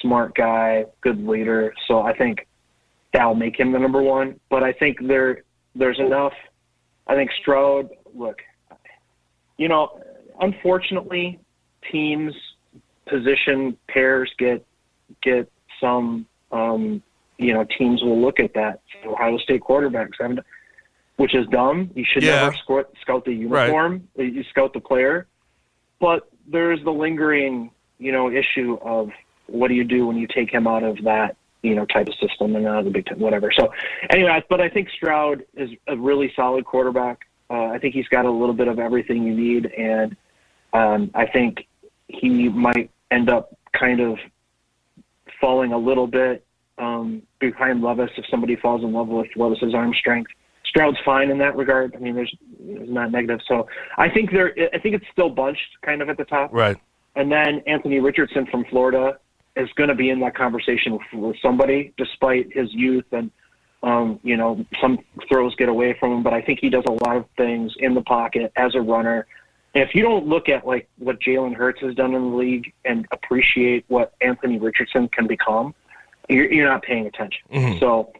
Smart 0.00 0.34
guy, 0.34 0.84
good 1.02 1.26
leader. 1.26 1.74
So 1.88 2.00
I 2.00 2.16
think 2.16 2.46
that'll 3.12 3.34
make 3.34 3.58
him 3.58 3.72
the 3.72 3.78
number 3.78 4.02
one. 4.02 4.38
But 4.50 4.62
I 4.62 4.72
think 4.72 4.98
there 5.06 5.42
there's 5.74 5.98
enough. 5.98 6.32
I 7.06 7.14
think 7.14 7.30
Stroud. 7.40 7.88
Look, 8.14 8.38
you 9.58 9.68
know, 9.68 10.00
unfortunately, 10.40 11.38
teams 11.90 12.34
position 13.06 13.76
pairs 13.88 14.32
get 14.38 14.64
get 15.22 15.50
some. 15.80 16.26
Um, 16.52 17.02
you 17.38 17.52
know, 17.52 17.66
teams 17.78 18.02
will 18.02 18.20
look 18.20 18.40
at 18.40 18.54
that. 18.54 18.80
So 19.02 19.12
Ohio 19.12 19.36
State 19.38 19.60
quarterbacks 19.60 20.12
haven't, 20.18 20.40
which 21.16 21.34
is 21.34 21.46
dumb. 21.48 21.90
You 21.94 22.04
should 22.04 22.22
Yeah. 22.22 22.42
never 22.44 22.56
scout, 22.56 22.90
scout 23.02 23.24
the 23.26 23.34
uniform. 23.34 24.08
You 24.16 24.42
scout 24.44 24.72
the 24.72 24.80
player. 24.80 25.26
But 26.00 26.28
there's 26.46 26.82
the 26.84 26.92
lingering, 26.92 27.70
you 27.98 28.12
know, 28.12 28.30
issue 28.30 28.78
of 28.80 29.10
what 29.48 29.68
do 29.68 29.74
you 29.74 29.84
do 29.84 30.06
when 30.06 30.16
you 30.16 30.26
take 30.26 30.50
him 30.50 30.66
out 30.66 30.82
of 30.82 31.02
that, 31.04 31.36
you 31.66 31.74
know, 31.74 31.84
type 31.86 32.06
of 32.06 32.14
system 32.14 32.54
and 32.54 32.86
the 32.86 32.90
Big 32.90 33.06
Ten, 33.06 33.18
whatever. 33.18 33.50
So, 33.52 33.72
anyway, 34.10 34.42
but 34.48 34.60
I 34.60 34.68
think 34.68 34.88
Stroud 34.90 35.44
is 35.56 35.70
a 35.88 35.96
really 35.96 36.32
solid 36.36 36.64
quarterback. 36.64 37.26
Uh, 37.50 37.66
I 37.66 37.78
think 37.78 37.94
he's 37.94 38.08
got 38.08 38.24
a 38.24 38.30
little 38.30 38.54
bit 38.54 38.68
of 38.68 38.78
everything 38.78 39.24
you 39.24 39.34
need, 39.34 39.66
and 39.66 40.16
um, 40.72 41.10
I 41.14 41.26
think 41.26 41.66
he 42.08 42.48
might 42.48 42.90
end 43.10 43.28
up 43.28 43.56
kind 43.72 44.00
of 44.00 44.18
falling 45.40 45.72
a 45.72 45.78
little 45.78 46.06
bit 46.06 46.44
um, 46.78 47.22
behind 47.40 47.82
Levis 47.82 48.10
if 48.16 48.24
somebody 48.30 48.56
falls 48.56 48.82
in 48.82 48.92
love 48.92 49.08
with 49.08 49.28
Levis's 49.36 49.74
arm 49.74 49.92
strength. 49.98 50.30
Stroud's 50.64 50.98
fine 51.04 51.30
in 51.30 51.38
that 51.38 51.56
regard. 51.56 51.94
I 51.96 51.98
mean, 51.98 52.14
there's 52.14 52.34
it's 52.60 52.90
not 52.90 53.10
negative. 53.10 53.40
So 53.48 53.68
I 53.96 54.08
think 54.08 54.30
there, 54.30 54.54
I 54.72 54.78
think 54.78 54.94
it's 54.94 55.06
still 55.12 55.30
bunched 55.30 55.78
kind 55.82 56.02
of 56.02 56.08
at 56.08 56.16
the 56.16 56.24
top. 56.24 56.52
Right. 56.52 56.76
And 57.14 57.32
then 57.32 57.62
Anthony 57.66 57.98
Richardson 57.98 58.46
from 58.50 58.64
Florida 58.66 59.18
is 59.56 59.68
going 59.76 59.88
to 59.88 59.94
be 59.94 60.10
in 60.10 60.20
that 60.20 60.36
conversation 60.36 60.92
with, 60.92 61.02
with 61.12 61.36
somebody, 61.40 61.92
despite 61.96 62.52
his 62.52 62.72
youth 62.72 63.06
and 63.12 63.30
um, 63.82 64.18
you 64.22 64.36
know 64.36 64.64
some 64.80 64.98
throws 65.28 65.54
get 65.56 65.68
away 65.68 65.96
from 65.98 66.12
him. 66.12 66.22
But 66.22 66.34
I 66.34 66.42
think 66.42 66.60
he 66.60 66.70
does 66.70 66.84
a 66.86 66.92
lot 66.92 67.16
of 67.16 67.26
things 67.36 67.72
in 67.78 67.94
the 67.94 68.02
pocket 68.02 68.52
as 68.56 68.74
a 68.74 68.80
runner. 68.80 69.26
And 69.74 69.84
if 69.86 69.94
you 69.94 70.02
don't 70.02 70.26
look 70.26 70.48
at 70.48 70.66
like 70.66 70.88
what 70.98 71.20
Jalen 71.20 71.54
Hurts 71.54 71.80
has 71.82 71.94
done 71.94 72.14
in 72.14 72.30
the 72.30 72.36
league 72.36 72.72
and 72.84 73.06
appreciate 73.12 73.84
what 73.88 74.14
Anthony 74.22 74.58
Richardson 74.58 75.08
can 75.08 75.26
become, 75.26 75.74
you're, 76.30 76.50
you're 76.50 76.68
not 76.68 76.82
paying 76.82 77.06
attention. 77.06 77.40
So 77.78 78.12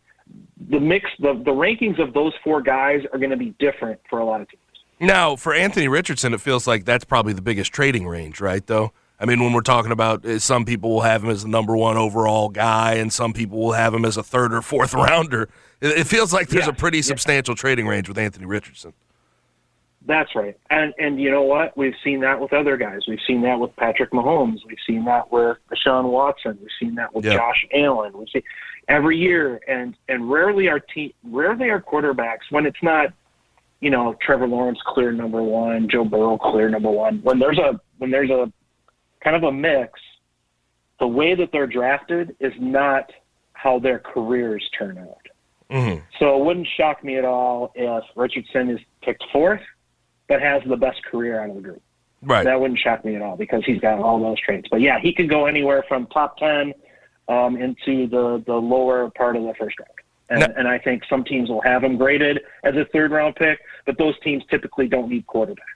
the 0.68 0.80
mix, 0.80 1.10
the 1.18 1.34
the 1.34 1.52
rankings 1.52 1.98
of 1.98 2.12
those 2.12 2.32
four 2.44 2.60
guys 2.60 3.04
are 3.12 3.18
going 3.18 3.30
to 3.30 3.36
be 3.36 3.54
different 3.58 4.00
for 4.08 4.18
a 4.18 4.24
lot 4.24 4.40
of 4.40 4.48
teams. 4.50 4.62
Now, 4.98 5.36
for 5.36 5.52
Anthony 5.52 5.88
Richardson, 5.88 6.32
it 6.32 6.40
feels 6.40 6.66
like 6.66 6.84
that's 6.84 7.04
probably 7.04 7.34
the 7.34 7.42
biggest 7.42 7.72
trading 7.72 8.06
range, 8.06 8.40
right? 8.40 8.66
Though, 8.66 8.92
I 9.18 9.24
mean, 9.24 9.40
when 9.42 9.52
we're 9.54 9.62
talking 9.62 9.92
about 9.92 10.24
uh, 10.26 10.38
some 10.38 10.64
people 10.64 10.90
will 10.90 11.00
have 11.00 11.24
him 11.24 11.30
as 11.30 11.42
the 11.42 11.48
number 11.48 11.76
one 11.76 11.96
overall 11.96 12.48
guy, 12.50 12.94
and 12.94 13.12
some 13.12 13.32
people 13.32 13.58
will 13.58 13.72
have 13.72 13.94
him 13.94 14.04
as 14.04 14.16
a 14.16 14.22
third 14.22 14.52
or 14.52 14.60
fourth 14.62 14.92
rounder. 14.94 15.48
It, 15.80 15.98
it 16.00 16.06
feels 16.06 16.32
like 16.32 16.48
there's 16.48 16.66
Yeah. 16.66 16.72
a 16.72 16.76
pretty 16.76 17.00
substantial 17.02 17.54
trading 17.54 17.86
range 17.86 18.08
with 18.08 18.18
Anthony 18.18 18.46
Richardson. 18.46 18.92
That's 20.04 20.36
right. 20.36 20.56
And 20.70 20.94
and 20.98 21.20
you 21.20 21.30
know 21.32 21.42
what? 21.42 21.76
We've 21.76 21.94
seen 22.04 22.20
that 22.20 22.38
with 22.40 22.52
other 22.52 22.76
guys. 22.76 23.00
We've 23.08 23.18
seen 23.26 23.42
that 23.42 23.58
with 23.58 23.74
Patrick 23.74 24.12
Mahomes. 24.12 24.58
We've 24.64 24.78
seen 24.86 25.04
that 25.06 25.32
with 25.32 25.56
Deshaun 25.68 26.10
Watson. 26.12 26.58
We've 26.60 26.70
seen 26.78 26.94
that 26.94 27.12
with 27.12 27.24
Yeah. 27.24 27.34
Josh 27.34 27.66
Allen. 27.74 28.12
We 28.16 28.26
see 28.32 28.44
every 28.88 29.16
year 29.18 29.60
and 29.66 29.96
and 30.08 30.30
rarely 30.30 30.68
our 30.68 30.78
team 30.78 31.12
rarely 31.24 31.70
our 31.70 31.80
quarterbacks 31.80 32.50
when 32.50 32.66
it's 32.66 32.80
not 32.84 33.12
you 33.80 33.90
know 33.90 34.14
Trevor 34.20 34.46
Lawrence 34.46 34.78
clear 34.86 35.10
number 35.10 35.42
1, 35.42 35.88
Joe 35.88 36.04
Burrow 36.04 36.38
clear 36.38 36.68
number 36.68 36.90
1. 36.90 37.20
When 37.24 37.40
there's 37.40 37.58
a 37.58 37.80
when 37.98 38.12
there's 38.12 38.30
a 38.30 38.52
kind 39.20 39.36
of 39.36 39.42
a 39.44 39.52
mix, 39.52 40.00
the 41.00 41.06
way 41.06 41.34
that 41.34 41.50
they're 41.52 41.66
drafted 41.66 42.36
is 42.40 42.52
not 42.58 43.12
how 43.52 43.78
their 43.78 43.98
careers 43.98 44.68
turn 44.78 44.98
out. 44.98 45.28
Mhm. 45.70 46.02
So 46.18 46.38
it 46.38 46.44
wouldn't 46.44 46.68
shock 46.76 47.02
me 47.02 47.16
at 47.16 47.24
all 47.24 47.72
if 47.74 48.04
Richardson 48.14 48.70
is 48.70 48.80
picked 49.02 49.24
fourth, 49.32 49.62
but 50.28 50.40
has 50.40 50.62
the 50.64 50.76
best 50.76 51.02
career 51.04 51.40
out 51.40 51.50
of 51.50 51.56
the 51.56 51.62
group. 51.62 51.82
Right. 52.22 52.44
That 52.44 52.60
wouldn't 52.60 52.78
shock 52.80 53.04
me 53.04 53.14
at 53.16 53.22
all 53.22 53.36
because 53.36 53.64
he's 53.64 53.80
got 53.80 53.98
all 53.98 54.20
those 54.20 54.40
traits. 54.40 54.68
But 54.70 54.80
yeah, 54.80 54.98
he 54.98 55.12
could 55.12 55.28
go 55.28 55.46
anywhere 55.46 55.84
from 55.88 56.06
top 56.06 56.38
ten 56.38 56.72
um, 57.28 57.56
into 57.56 58.06
the 58.06 58.42
the 58.46 58.54
lower 58.54 59.10
part 59.10 59.36
of 59.36 59.42
the 59.42 59.54
first 59.54 59.78
round. 59.78 59.90
And, 60.28 60.40
No. 60.40 60.46
and 60.58 60.68
I 60.68 60.78
think 60.78 61.04
some 61.08 61.24
teams 61.24 61.48
will 61.48 61.60
have 61.62 61.84
him 61.84 61.96
graded 61.96 62.40
as 62.64 62.74
a 62.76 62.84
third 62.86 63.10
round 63.12 63.36
pick, 63.36 63.60
but 63.84 63.98
those 63.98 64.18
teams 64.20 64.44
typically 64.50 64.88
don't 64.88 65.08
need 65.08 65.26
quarterbacks. 65.26 65.75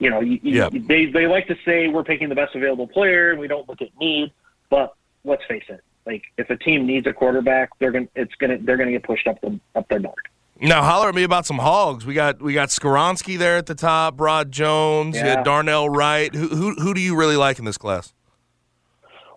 You 0.00 0.10
know, 0.10 0.20
you, 0.20 0.38
you, 0.42 0.68
they 0.86 1.06
they 1.06 1.26
like 1.26 1.48
to 1.48 1.56
say 1.64 1.88
we're 1.88 2.04
picking 2.04 2.28
the 2.28 2.34
best 2.34 2.54
available 2.54 2.86
player 2.86 3.30
and 3.32 3.40
we 3.40 3.48
don't 3.48 3.68
look 3.68 3.82
at 3.82 3.88
need, 3.98 4.32
but 4.70 4.94
let's 5.24 5.42
face 5.48 5.64
it, 5.68 5.80
like 6.06 6.22
if 6.36 6.48
a 6.50 6.56
team 6.56 6.86
needs 6.86 7.06
a 7.08 7.12
quarterback, 7.12 7.70
they're 7.80 7.90
gonna 7.90 8.06
it's 8.14 8.34
gonna 8.36 8.58
they're 8.60 8.76
gonna 8.76 8.92
get 8.92 9.02
pushed 9.02 9.26
up 9.26 9.40
the 9.40 9.58
up 9.74 9.88
their 9.88 9.98
board. 10.00 10.28
Now, 10.60 10.82
holler 10.82 11.08
at 11.08 11.14
me 11.14 11.22
about 11.24 11.46
some 11.46 11.58
hogs. 11.58 12.06
We 12.06 12.14
got 12.14 12.40
we 12.40 12.52
got 12.54 12.68
Skoronski 12.68 13.36
there 13.38 13.56
at 13.56 13.66
the 13.66 13.74
top, 13.74 14.20
Rod 14.20 14.52
Jones, 14.52 15.16
Yeah. 15.16 15.42
Darnell 15.42 15.88
Wright. 15.88 16.32
Who, 16.34 16.48
who 16.48 16.74
who 16.74 16.94
do 16.94 17.00
you 17.00 17.16
really 17.16 17.36
like 17.36 17.58
in 17.58 17.64
this 17.64 17.78
class? 17.78 18.12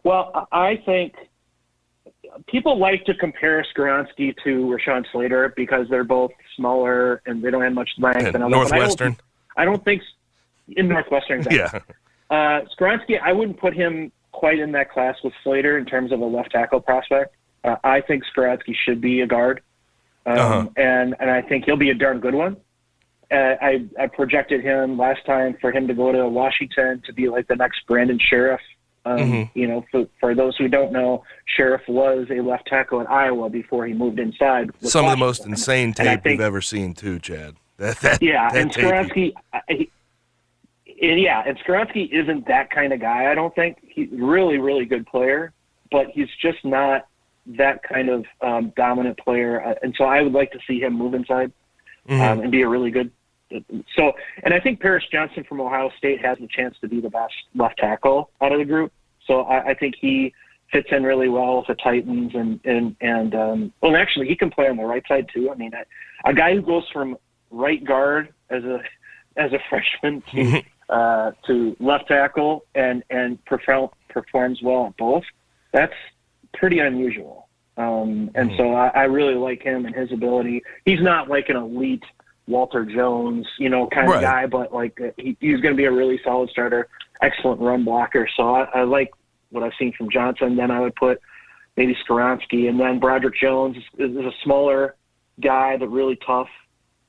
Well, 0.03 0.47
I 0.51 0.77
think 0.85 1.13
people 2.47 2.77
like 2.79 3.05
to 3.05 3.13
compare 3.15 3.63
Skoronski 3.75 4.35
to 4.43 4.65
Rashawn 4.77 5.05
Slater 5.11 5.53
because 5.55 5.87
they're 5.89 6.03
both 6.03 6.31
smaller 6.55 7.21
and 7.25 7.43
they 7.43 7.51
don't 7.51 7.61
have 7.61 7.73
much 7.73 7.89
length. 7.97 8.17
And 8.25 8.35
and 8.35 8.43
all 8.43 8.49
that, 8.49 8.55
but 8.55 8.73
I 8.73 8.77
don't- 8.77 8.79
Northwestern. 8.79 9.17
I 9.57 9.65
don't 9.65 9.83
think 9.83 10.01
in 10.77 10.87
Northwestern. 10.87 11.39
Exactly. 11.47 11.81
Yeah. 12.31 12.35
Uh, 12.35 12.61
Skoronski, 12.77 13.19
I 13.21 13.33
wouldn't 13.33 13.59
put 13.59 13.73
him 13.73 14.11
quite 14.31 14.59
in 14.59 14.71
that 14.71 14.89
class 14.91 15.15
with 15.23 15.33
Slater 15.43 15.77
in 15.77 15.85
terms 15.85 16.11
of 16.13 16.21
a 16.21 16.25
left 16.25 16.51
tackle 16.51 16.79
prospect. 16.79 17.35
Uh, 17.63 17.75
I 17.83 17.99
think 18.01 18.23
Skoronski 18.25 18.73
should 18.85 19.01
be 19.01 19.21
a 19.21 19.27
guard, 19.27 19.61
um, 20.25 20.37
Uh-huh. 20.37 20.67
and 20.77 21.15
and 21.19 21.29
I 21.29 21.41
think 21.41 21.65
he'll 21.65 21.75
be 21.77 21.89
a 21.89 21.93
darn 21.93 22.19
good 22.19 22.33
one. 22.35 22.55
Uh, 23.29 23.55
I 23.61 23.85
I 23.99 24.07
projected 24.07 24.61
him 24.61 24.97
last 24.97 25.25
time 25.25 25.57
for 25.61 25.71
him 25.71 25.87
to 25.87 25.93
go 25.93 26.11
to 26.11 26.27
Washington 26.27 27.01
to 27.05 27.13
be 27.13 27.27
like 27.29 27.47
the 27.47 27.55
next 27.55 27.85
Brandon 27.87 28.17
Scherff. 28.19 28.59
Um, 29.03 29.17
Mhm. 29.19 29.49
You 29.55 29.67
know, 29.67 29.83
for, 29.91 30.05
for 30.19 30.35
those 30.35 30.55
who 30.57 30.67
don't 30.67 30.91
know, 30.91 31.23
Scherff 31.57 31.81
was 31.87 32.27
a 32.29 32.39
left 32.41 32.67
tackle 32.67 33.01
at 33.01 33.09
Iowa 33.09 33.49
before 33.49 33.87
he 33.87 33.93
moved 33.93 34.19
inside. 34.19 34.69
Some 34.81 35.05
of 35.05 35.11
the 35.11 35.17
most 35.17 35.45
insane 35.45 35.91
tape 35.93 36.21
think- 36.23 36.33
you've 36.33 36.41
ever 36.45 36.61
seen, 36.61 36.93
too, 36.93 37.19
Chad. 37.19 37.55
That, 37.77 37.97
that, 38.01 38.21
Yeah, 38.21 38.49
that 38.51 38.61
and 38.61 38.71
tape- 38.71 38.85
Skoronski, 38.85 39.33
I- 39.53 39.61
he- 39.69 39.89
and 40.85 40.90
yeah, 41.01 41.43
and 41.45 41.57
Skoronski 41.59 42.11
isn't 42.11 42.47
that 42.47 42.69
kind 42.69 42.93
of 42.93 42.99
guy. 42.99 43.31
I 43.31 43.35
don't 43.35 43.53
think 43.55 43.77
he's 43.81 44.09
really, 44.11 44.57
really 44.59 44.85
good 44.85 45.05
player, 45.07 45.51
but 45.91 46.07
he's 46.13 46.27
just 46.41 46.63
not 46.63 47.07
that 47.47 47.81
kind 47.83 48.09
of 48.09 48.25
um, 48.41 48.71
dominant 48.75 49.17
player. 49.17 49.63
Uh, 49.63 49.73
and 49.81 49.95
so 49.97 50.03
I 50.03 50.21
would 50.21 50.33
like 50.33 50.51
to 50.51 50.59
see 50.67 50.79
him 50.79 50.93
move 50.93 51.13
inside 51.13 51.51
Mhm. 52.07 52.19
um, 52.19 52.39
and 52.41 52.51
be 52.51 52.61
a 52.61 52.67
really 52.67 52.91
good. 52.91 53.11
So, 53.95 54.13
and 54.43 54.53
I 54.53 54.59
think 54.59 54.79
Paris 54.79 55.03
Johnson 55.11 55.43
from 55.43 55.59
Ohio 55.59 55.91
State 55.97 56.23
has 56.23 56.37
the 56.39 56.47
chance 56.47 56.75
to 56.81 56.87
be 56.87 57.01
the 57.01 57.09
best 57.09 57.33
left 57.53 57.77
tackle 57.79 58.29
out 58.41 58.51
of 58.51 58.59
the 58.59 58.65
group. 58.65 58.91
So 59.27 59.41
I, 59.41 59.69
I 59.69 59.73
think 59.73 59.95
he 59.99 60.33
fits 60.71 60.87
in 60.91 61.03
really 61.03 61.27
well 61.29 61.57
with 61.57 61.67
the 61.67 61.75
Titans, 61.75 62.33
and 62.33 62.59
and 62.63 62.95
and 63.01 63.35
um, 63.35 63.73
well, 63.81 63.95
actually, 63.95 64.27
he 64.27 64.35
can 64.35 64.49
play 64.51 64.69
on 64.69 64.77
the 64.77 64.85
right 64.85 65.05
side 65.07 65.29
too. 65.33 65.51
I 65.51 65.55
mean, 65.55 65.73
a, 65.73 66.29
a 66.29 66.33
guy 66.33 66.55
who 66.55 66.61
goes 66.61 66.87
from 66.93 67.17
right 67.49 67.83
guard 67.83 68.29
as 68.49 68.63
a 68.63 68.79
as 69.37 69.51
a 69.53 69.59
freshman 69.69 70.23
to 70.31 70.63
uh, 70.91 71.31
to 71.47 71.75
left 71.79 72.07
tackle 72.09 72.65
and 72.75 73.03
and 73.09 73.43
perform, 73.45 73.89
performs 74.09 74.61
well 74.61 74.87
at 74.87 74.97
both. 74.97 75.23
That's 75.71 75.93
pretty 76.53 76.79
unusual. 76.79 77.47
Um, 77.77 78.29
and 78.35 78.51
so 78.57 78.73
I, 78.73 78.87
I 78.89 79.03
really 79.05 79.35
like 79.35 79.63
him 79.63 79.85
and 79.85 79.95
his 79.95 80.11
ability. 80.11 80.61
He's 80.85 81.01
not 81.01 81.29
like 81.29 81.49
an 81.49 81.55
elite 81.55 82.03
Walter 82.47 82.83
Jones, 82.85 83.47
you 83.57 83.69
know, 83.69 83.87
kind 83.87 84.09
Right. 84.09 84.17
of 84.17 84.21
guy, 84.21 84.45
but 84.45 84.73
like 84.73 84.99
uh, 84.99 85.11
he, 85.17 85.37
he's 85.39 85.61
going 85.61 85.73
to 85.73 85.77
be 85.77 85.85
a 85.85 85.91
really 85.91 86.19
solid 86.23 86.49
starter, 86.49 86.89
excellent 87.21 87.61
run 87.61 87.85
blocker. 87.85 88.27
So 88.35 88.53
I, 88.53 88.63
I 88.75 88.83
like 88.83 89.11
what 89.51 89.63
I've 89.63 89.71
seen 89.79 89.93
from 89.93 90.09
Johnson. 90.11 90.57
Then 90.57 90.69
I 90.69 90.81
would 90.81 90.95
put 90.95 91.21
maybe 91.77 91.95
Skoronski, 92.05 92.67
and 92.67 92.77
then 92.79 92.99
Broderick 92.99 93.35
Jones 93.35 93.77
is, 93.97 94.11
is 94.11 94.17
a 94.17 94.31
smaller 94.43 94.95
guy, 95.39 95.77
but 95.77 95.87
really 95.87 96.17
tough 96.17 96.49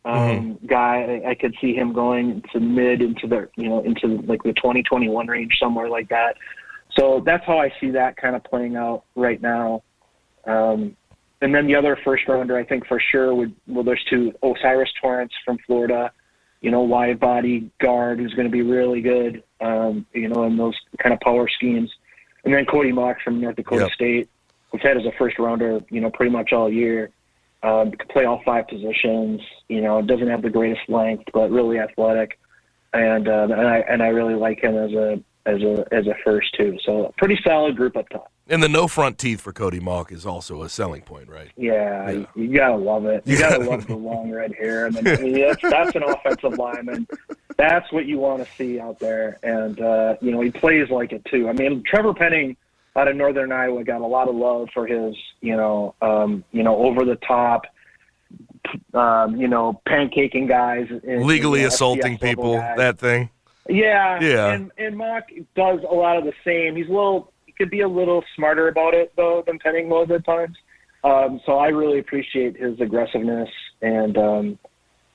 um, 0.04 0.58
guy. 0.66 1.22
I, 1.24 1.30
I 1.30 1.34
could 1.34 1.54
see 1.60 1.74
him 1.74 1.92
going 1.92 2.42
to 2.52 2.60
mid 2.60 3.02
into 3.02 3.26
the 3.26 3.48
you 3.56 3.68
know 3.68 3.80
into 3.80 4.20
like 4.22 4.42
the 4.42 4.52
2021 4.52 5.26
range 5.26 5.56
somewhere 5.60 5.88
like 5.88 6.08
that. 6.08 6.36
So 6.98 7.22
that's 7.24 7.44
how 7.46 7.58
I 7.58 7.72
see 7.80 7.90
that 7.90 8.16
kind 8.16 8.36
of 8.36 8.44
playing 8.44 8.76
out 8.76 9.04
right 9.14 9.40
now. 9.40 9.82
Um, 10.46 10.96
and 11.40 11.54
then 11.54 11.66
the 11.66 11.74
other 11.74 11.98
first 12.04 12.28
rounder, 12.28 12.56
I 12.56 12.64
think 12.64 12.86
for 12.86 13.00
sure 13.00 13.34
would 13.34 13.54
well, 13.66 13.84
there's 13.84 14.04
two 14.08 14.32
O'Cyrus 14.42 14.90
Torrence 15.00 15.32
from 15.44 15.58
Florida, 15.66 16.12
you 16.60 16.70
know, 16.70 16.80
wide 16.82 17.18
body 17.18 17.70
guard 17.80 18.18
who's 18.18 18.34
going 18.34 18.46
to 18.46 18.52
be 18.52 18.62
really 18.62 19.00
good, 19.00 19.42
um, 19.60 20.06
you 20.12 20.28
know, 20.28 20.44
in 20.44 20.56
those 20.56 20.76
kind 20.98 21.12
of 21.12 21.20
power 21.20 21.48
schemes. 21.48 21.90
and 22.44 22.52
then 22.52 22.64
Cody 22.66 22.92
Mauch 22.92 23.16
from 23.22 23.40
North 23.40 23.56
Dakota 23.56 23.82
Yep. 23.82 23.92
State, 23.92 24.30
who's 24.70 24.82
had 24.82 24.96
as 24.96 25.04
a 25.04 25.12
first 25.18 25.38
rounder, 25.38 25.80
you 25.90 26.00
know, 26.00 26.10
pretty 26.10 26.30
much 26.30 26.52
all 26.52 26.70
year. 26.70 27.10
Um, 27.62 27.92
can 27.92 28.08
play 28.08 28.24
all 28.24 28.42
five 28.44 28.66
positions. 28.66 29.40
You 29.68 29.80
know, 29.80 30.02
doesn't 30.02 30.28
have 30.28 30.42
the 30.42 30.50
greatest 30.50 30.88
length, 30.88 31.24
but 31.32 31.50
really 31.50 31.78
athletic, 31.78 32.38
and 32.92 33.28
uh, 33.28 33.48
and 33.50 33.68
I 33.68 33.78
and 33.88 34.02
I 34.02 34.08
really 34.08 34.34
like 34.34 34.62
him 34.62 34.76
as 34.76 34.92
a 34.92 35.22
as 35.46 35.62
a 35.62 35.84
as 35.92 36.06
a 36.06 36.14
first 36.24 36.54
too. 36.54 36.78
So 36.84 37.12
pretty 37.18 37.38
solid 37.44 37.76
group 37.76 37.96
up 37.96 38.08
top. 38.08 38.32
And 38.48 38.62
the 38.62 38.68
no 38.68 38.88
front 38.88 39.18
teeth 39.18 39.40
for 39.40 39.52
Cody 39.52 39.80
Mauch 39.80 40.10
is 40.10 40.26
also 40.26 40.62
a 40.62 40.68
selling 40.68 41.02
point, 41.02 41.28
right? 41.28 41.50
Yeah, 41.56 42.10
Yeah. 42.10 42.26
You, 42.34 42.54
gotta 42.54 42.76
love 42.76 43.06
it. 43.06 43.22
You 43.24 43.38
gotta 43.38 43.62
love 43.62 43.86
the 43.86 43.94
long 43.96 44.30
red 44.34 44.54
hair, 44.54 44.86
and 44.86 44.96
then, 44.96 45.06
I 45.06 45.22
mean, 45.22 45.40
that's 45.40 45.62
that's 45.62 45.94
an 45.94 46.02
offensive 46.02 46.58
lineman. 46.58 47.06
That's 47.56 47.90
what 47.92 48.06
you 48.06 48.18
want 48.18 48.44
to 48.44 48.52
see 48.56 48.80
out 48.80 48.98
there, 48.98 49.38
and 49.42 49.80
uh, 49.80 50.16
you 50.20 50.32
know 50.32 50.40
he 50.40 50.50
plays 50.50 50.90
like 50.90 51.12
it 51.12 51.24
too. 51.26 51.48
I 51.48 51.52
mean, 51.52 51.82
Trevor 51.86 52.14
Penning 52.14 52.56
out 52.96 53.08
of 53.08 53.16
Northern 53.16 53.52
Iowa 53.52 53.84
got 53.84 54.00
a 54.00 54.06
lot 54.06 54.28
of 54.28 54.34
love 54.34 54.68
for 54.74 54.86
his, 54.86 55.14
you 55.40 55.56
know, 55.56 55.94
um, 56.02 56.44
you 56.52 56.62
know, 56.62 56.76
over 56.76 57.04
the 57.04 57.16
top, 57.16 57.62
um, 58.94 59.36
you 59.36 59.48
know, 59.48 59.80
pancaking 59.86 60.48
guys, 60.48 60.86
and, 60.90 61.24
Legally 61.24 61.60
you 61.60 61.66
know, 61.66 61.68
assaulting 61.68 62.18
people, 62.18 62.58
guys. 62.58 62.76
that 62.76 62.98
thing. 62.98 63.30
Yeah, 63.68 64.20
Yeah. 64.20 64.52
And 64.52 64.72
and 64.76 64.96
Mauch 64.96 65.24
does 65.54 65.80
a 65.88 65.94
lot 65.94 66.16
of 66.16 66.24
the 66.24 66.32
same. 66.44 66.76
He's 66.76 66.88
a 66.88 66.92
little, 66.92 67.32
he 67.46 67.52
could 67.52 67.70
be 67.70 67.80
a 67.80 67.88
little 67.88 68.24
smarter 68.34 68.68
about 68.68 68.94
it 68.94 69.12
though 69.16 69.42
than 69.46 69.58
Penning 69.58 69.88
was 69.88 70.10
at 70.10 70.24
times. 70.24 70.56
Um, 71.04 71.40
so 71.46 71.58
I 71.58 71.68
really 71.68 71.98
appreciate 71.98 72.56
his 72.56 72.80
aggressiveness, 72.80 73.48
and 73.80 74.16
um, 74.18 74.58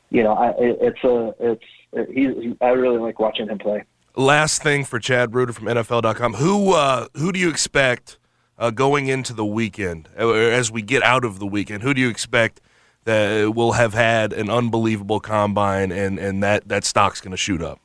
you 0.10 0.24
know, 0.24 0.34
I, 0.34 0.50
it, 0.52 0.78
it's 0.82 1.04
a, 1.04 1.36
it's 1.40 1.64
it, 1.94 2.10
he, 2.14 2.58
I 2.60 2.70
really 2.70 3.00
like 3.00 3.20
watching 3.20 3.48
him 3.48 3.58
play. 3.58 3.84
Last 4.18 4.64
thing 4.64 4.84
for 4.84 4.98
Chad 4.98 5.36
Reuter 5.36 5.54
from 5.54 5.68
NFL.com. 5.68 6.34
Who 6.34 6.74
uh, 6.74 7.06
who 7.14 7.32
do 7.32 7.40
you 7.40 7.52
expect 7.52 8.18
uh, 8.58 8.72
going 8.72 9.10
into 9.10 9.32
the 9.32 9.46
weekend, 9.46 10.10
as 10.18 10.72
we 10.72 10.82
get 10.82 11.04
out 11.04 11.24
of 11.24 11.38
the 11.38 11.46
weekend? 11.46 11.84
Who 11.84 11.94
do 11.94 12.02
you 12.02 12.10
expect 12.10 12.60
that 13.04 13.54
will 13.56 13.74
have 13.74 13.94
had 13.94 14.34
an 14.34 14.50
unbelievable 14.50 15.20
combine 15.20 15.92
and, 15.92 16.18
and 16.18 16.42
that, 16.42 16.68
that 16.68 16.84
stock's 16.84 17.22
going 17.22 17.32
to 17.32 17.38
shoot 17.38 17.62
up? 17.62 17.80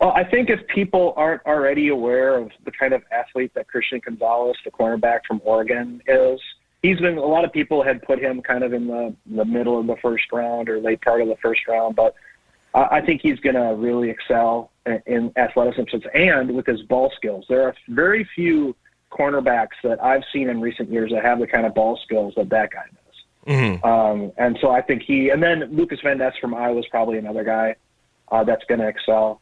Well, 0.00 0.10
I 0.10 0.24
think 0.24 0.50
if 0.50 0.66
people 0.66 1.14
aren't 1.16 1.46
already 1.46 1.86
aware 1.86 2.36
of 2.36 2.50
the 2.64 2.72
kind 2.72 2.92
of 2.92 3.04
athlete 3.12 3.54
that 3.54 3.68
Christian 3.68 4.00
Gonzalez, 4.04 4.56
the 4.64 4.72
cornerback 4.72 5.20
from 5.28 5.40
Oregon, 5.44 6.02
is, 6.08 6.40
he's 6.82 6.98
been 6.98 7.18
a 7.18 7.24
lot 7.24 7.44
of 7.44 7.52
people 7.52 7.84
had 7.84 8.02
put 8.02 8.18
him 8.18 8.42
kind 8.42 8.64
of 8.64 8.72
in 8.72 8.88
the 8.88 9.14
the 9.26 9.44
middle 9.44 9.78
of 9.78 9.86
the 9.86 9.96
first 10.02 10.24
round 10.32 10.68
or 10.68 10.80
late 10.80 11.02
part 11.02 11.22
of 11.22 11.28
the 11.28 11.36
first 11.36 11.68
round, 11.68 11.94
but 11.94 12.16
I, 12.76 13.00
think 13.00 13.22
he's 13.22 13.40
going 13.40 13.54
to 13.54 13.74
really 13.74 14.10
excel 14.10 14.70
in, 15.06 15.32
athleticism 15.36 15.96
and 16.14 16.54
with 16.54 16.66
his 16.66 16.82
ball 16.82 17.10
skills. 17.16 17.46
There 17.48 17.62
are 17.62 17.74
very 17.88 18.28
few 18.34 18.76
cornerbacks 19.10 19.76
that 19.82 20.02
I've 20.02 20.24
seen 20.32 20.50
in 20.50 20.60
recent 20.60 20.90
years 20.92 21.10
that 21.12 21.24
have 21.24 21.38
the 21.38 21.46
kind 21.46 21.64
of 21.64 21.74
ball 21.74 21.98
skills 22.04 22.34
that 22.36 22.50
that 22.50 22.70
guy 22.70 22.84
does. 22.84 23.54
Um, 23.82 24.32
and 24.36 24.58
so 24.60 24.70
I 24.70 24.82
think 24.82 25.02
he, 25.02 25.30
and 25.30 25.42
then 25.42 25.74
Lukas 25.74 26.00
Van 26.02 26.18
Ness 26.18 26.34
from 26.40 26.54
Iowa 26.54 26.78
is 26.80 26.86
probably 26.90 27.16
another 27.18 27.44
guy 27.44 27.76
uh, 28.30 28.44
that's 28.44 28.64
going 28.64 28.80
to 28.80 28.88
excel. 28.88 29.40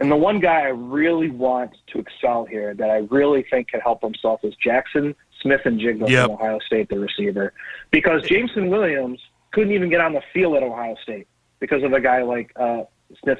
And 0.00 0.10
the 0.10 0.16
one 0.16 0.40
guy 0.40 0.62
I 0.62 0.68
really 0.68 1.30
want 1.30 1.70
to 1.92 1.98
excel 2.00 2.44
here 2.44 2.74
that 2.74 2.90
I 2.90 3.06
really 3.10 3.46
think 3.48 3.68
can 3.68 3.80
help 3.80 4.02
himself 4.02 4.40
is 4.44 4.54
Jackson 4.56 5.14
Smith 5.40 5.62
and 5.64 5.80
Jigba 5.80 6.08
Yep. 6.08 6.26
from 6.26 6.34
Ohio 6.34 6.58
State, 6.66 6.88
the 6.88 6.98
receiver. 6.98 7.54
Because 7.90 8.24
Jameson 8.24 8.68
Williams 8.68 9.20
couldn't 9.52 9.72
even 9.72 9.88
get 9.88 10.00
on 10.00 10.12
the 10.12 10.22
field 10.32 10.56
at 10.56 10.62
Ohio 10.64 10.96
State 11.02 11.28
because 11.64 11.82
of 11.82 11.94
a 11.94 12.00
guy 12.00 12.20
like 12.20 12.52
uh, 12.56 12.82
Smith, 13.22 13.38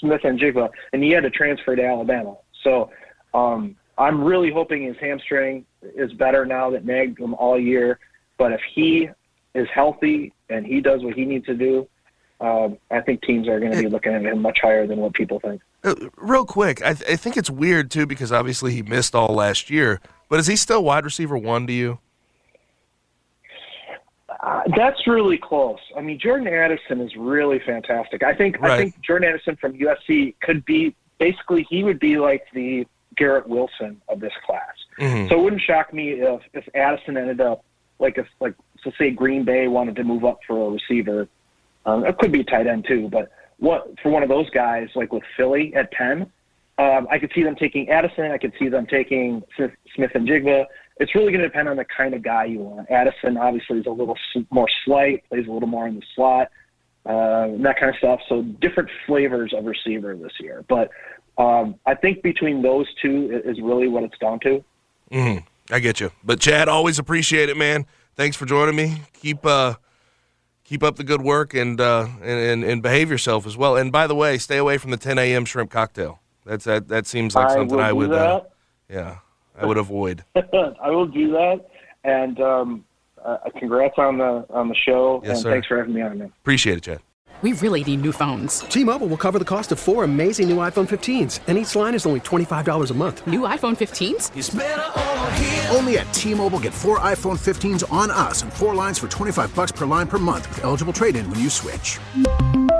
Smith-Njigba, 0.00 0.68
and 0.92 1.02
he 1.02 1.12
had 1.12 1.22
to 1.22 1.30
transfer 1.30 1.74
to 1.74 1.82
Alabama. 1.82 2.36
So 2.62 2.90
um, 3.32 3.74
I'm 3.96 4.22
really 4.22 4.50
hoping 4.50 4.82
his 4.82 4.98
hamstring 5.00 5.64
is 5.82 6.12
better 6.12 6.44
now 6.44 6.68
that 6.72 6.84
nagged 6.84 7.18
him 7.18 7.32
all 7.32 7.58
year. 7.58 8.00
But 8.36 8.52
if 8.52 8.60
he 8.74 9.08
is 9.54 9.66
healthy 9.74 10.34
and 10.50 10.66
he 10.66 10.82
does 10.82 11.02
what 11.02 11.14
he 11.14 11.24
needs 11.24 11.46
to 11.46 11.54
do, 11.54 11.88
um, 12.38 12.76
I 12.90 13.00
think 13.00 13.22
teams 13.22 13.48
are 13.48 13.58
going 13.58 13.72
to 13.72 13.78
be 13.78 13.88
looking 13.88 14.12
at 14.12 14.22
him 14.22 14.42
much 14.42 14.58
higher 14.60 14.86
than 14.86 14.98
what 14.98 15.14
people 15.14 15.40
think. 15.40 15.62
Uh, 15.82 15.94
real 16.18 16.44
quick, 16.44 16.82
I, 16.82 16.92
th- 16.92 17.10
I 17.10 17.16
think 17.16 17.38
it's 17.38 17.48
weird 17.48 17.90
too 17.90 18.04
because 18.04 18.30
obviously 18.30 18.74
he 18.74 18.82
missed 18.82 19.14
all 19.14 19.34
last 19.34 19.70
year. 19.70 20.02
But 20.28 20.38
is 20.38 20.48
he 20.48 20.56
still 20.56 20.84
wide 20.84 21.06
receiver 21.06 21.38
one 21.38 21.66
to 21.66 21.72
you? 21.72 21.98
Uh, 24.40 24.62
that's 24.76 25.06
really 25.06 25.38
close. 25.38 25.80
I 25.96 26.00
mean, 26.00 26.18
Jordan 26.18 26.46
Addison 26.46 27.00
is 27.00 27.16
really 27.16 27.58
fantastic. 27.58 28.22
I 28.22 28.34
think 28.34 28.62
I 28.62 28.76
think 28.76 29.00
Jordan 29.00 29.28
Addison 29.30 29.56
from 29.56 29.72
USC 29.74 30.34
could 30.40 30.64
be 30.64 30.94
basically 31.18 31.66
he 31.68 31.82
would 31.82 31.98
be 31.98 32.18
like 32.18 32.44
the 32.54 32.86
Garrett 33.16 33.48
Wilson 33.48 34.00
of 34.08 34.20
this 34.20 34.32
class. 34.46 34.74
Mhm. 35.00 35.28
So 35.28 35.40
it 35.40 35.42
wouldn't 35.42 35.62
shock 35.62 35.92
me 35.92 36.10
if 36.12 36.40
if 36.54 36.68
Addison 36.74 37.16
ended 37.16 37.40
up 37.40 37.64
like 37.98 38.16
if 38.16 38.28
like 38.38 38.54
so 38.82 38.92
say 38.96 39.10
Green 39.10 39.42
Bay 39.42 39.66
wanted 39.66 39.96
to 39.96 40.04
move 40.04 40.24
up 40.24 40.38
for 40.46 40.68
a 40.68 40.70
receiver. 40.70 41.26
Um, 41.84 42.04
it 42.04 42.16
could 42.18 42.30
be 42.30 42.40
a 42.40 42.44
tight 42.44 42.68
end 42.68 42.84
too, 42.86 43.08
but 43.08 43.32
what 43.58 43.98
for 44.00 44.10
one 44.10 44.22
of 44.22 44.28
those 44.28 44.48
guys 44.50 44.88
like 44.94 45.12
with 45.12 45.24
Philly 45.36 45.74
at 45.74 45.90
ten, 45.90 46.30
um, 46.78 47.08
I 47.10 47.18
could 47.18 47.32
see 47.34 47.42
them 47.42 47.56
taking 47.56 47.88
Addison. 47.90 48.30
I 48.30 48.38
could 48.38 48.52
see 48.56 48.68
them 48.68 48.86
taking 48.86 49.42
Smith, 49.56 49.72
Smith-Njigba. 49.96 50.66
It's 51.00 51.14
really 51.14 51.32
going 51.32 51.42
to 51.42 51.48
depend 51.48 51.68
on 51.68 51.76
the 51.76 51.84
kind 51.84 52.14
of 52.14 52.22
guy 52.22 52.46
you 52.46 52.60
want. 52.60 52.90
Addison 52.90 53.36
obviously 53.36 53.78
is 53.78 53.86
a 53.86 53.90
little 53.90 54.16
more 54.50 54.68
slight, 54.84 55.28
plays 55.28 55.46
a 55.46 55.50
little 55.50 55.68
more 55.68 55.86
in 55.86 55.96
the 55.96 56.02
slot, 56.14 56.50
uh, 57.06 57.48
that 57.58 57.78
kind 57.78 57.90
of 57.90 57.96
stuff. 57.96 58.20
So 58.28 58.42
different 58.42 58.90
flavors 59.06 59.52
of 59.54 59.64
receiver 59.64 60.16
this 60.16 60.32
year. 60.40 60.64
But 60.68 60.90
um, 61.38 61.76
I 61.86 61.94
think 61.94 62.22
between 62.22 62.62
those 62.62 62.86
two 63.00 63.40
is 63.44 63.60
really 63.60 63.88
what 63.88 64.02
it's 64.02 64.18
down 64.18 64.40
to. 64.40 64.64
hmm 65.10 65.36
I 65.70 65.80
get 65.80 66.00
you. 66.00 66.10
But 66.24 66.40
Chad, 66.40 66.68
always 66.68 66.98
appreciate 66.98 67.50
it, 67.50 67.56
man. 67.56 67.84
Thanks 68.16 68.36
for 68.36 68.46
joining 68.46 68.74
me. 68.74 69.02
Keep 69.12 69.44
uh, 69.44 69.74
keep 70.64 70.82
up 70.82 70.96
the 70.96 71.04
good 71.04 71.20
work 71.20 71.54
and, 71.54 71.80
uh, 71.80 72.08
and 72.22 72.40
and 72.40 72.64
and 72.64 72.82
behave 72.82 73.10
yourself 73.10 73.46
as 73.46 73.56
well. 73.56 73.76
And 73.76 73.92
by 73.92 74.06
the 74.06 74.14
way, 74.14 74.38
stay 74.38 74.56
away 74.56 74.78
from 74.78 74.90
the 74.90 74.96
10 74.96 75.18
a.m. 75.18 75.44
shrimp 75.44 75.70
cocktail. 75.70 76.20
That's 76.44 76.64
that. 76.64 76.88
That 76.88 77.06
seems 77.06 77.34
like 77.34 77.50
I 77.50 77.54
something 77.54 77.78
I 77.78 77.92
would. 77.92 78.12
Uh, 78.12 78.42
yeah, 78.88 79.18
I 79.60 79.66
would 79.66 79.76
avoid. 79.78 80.24
I 80.36 80.90
will 80.90 81.06
do 81.06 81.30
that. 81.32 81.66
And 82.04 82.40
um, 82.40 82.84
uh, 83.24 83.38
congrats 83.58 83.94
on 83.98 84.18
the 84.18 84.46
on 84.50 84.68
the 84.68 84.74
show. 84.74 85.20
Yes, 85.22 85.30
and 85.30 85.42
sir. 85.42 85.50
thanks 85.50 85.66
for 85.66 85.78
having 85.78 85.94
me 85.94 86.02
on, 86.02 86.18
man. 86.18 86.32
Appreciate 86.42 86.78
it, 86.78 86.84
Chad. 86.84 87.00
We 87.40 87.52
really 87.52 87.84
need 87.84 88.02
new 88.02 88.10
phones. 88.10 88.60
T-Mobile 88.60 89.06
will 89.06 89.16
cover 89.16 89.38
the 89.38 89.44
cost 89.44 89.70
of 89.70 89.78
four 89.78 90.02
amazing 90.02 90.48
new 90.48 90.56
iPhone 90.56 90.88
15s, 90.88 91.38
and 91.46 91.56
each 91.56 91.76
line 91.76 91.94
is 91.94 92.04
only 92.04 92.18
$25 92.18 92.90
a 92.90 92.94
month. 92.94 93.24
New 93.28 93.42
iPhone 93.42 93.76
15s? 93.76 95.72
Only 95.72 95.98
at 95.98 96.12
T-Mobile, 96.12 96.58
get 96.58 96.74
four 96.74 96.98
iPhone 96.98 97.38
15s 97.38 97.84
on 97.92 98.10
us 98.10 98.42
and 98.42 98.52
four 98.52 98.74
lines 98.74 98.98
for 98.98 99.06
25 99.06 99.54
bucks 99.54 99.70
per 99.70 99.86
line 99.86 100.08
per 100.08 100.18
month 100.18 100.48
with 100.48 100.64
eligible 100.64 100.92
trade-in 100.92 101.30
when 101.30 101.38
you 101.38 101.48
switch. 101.48 102.00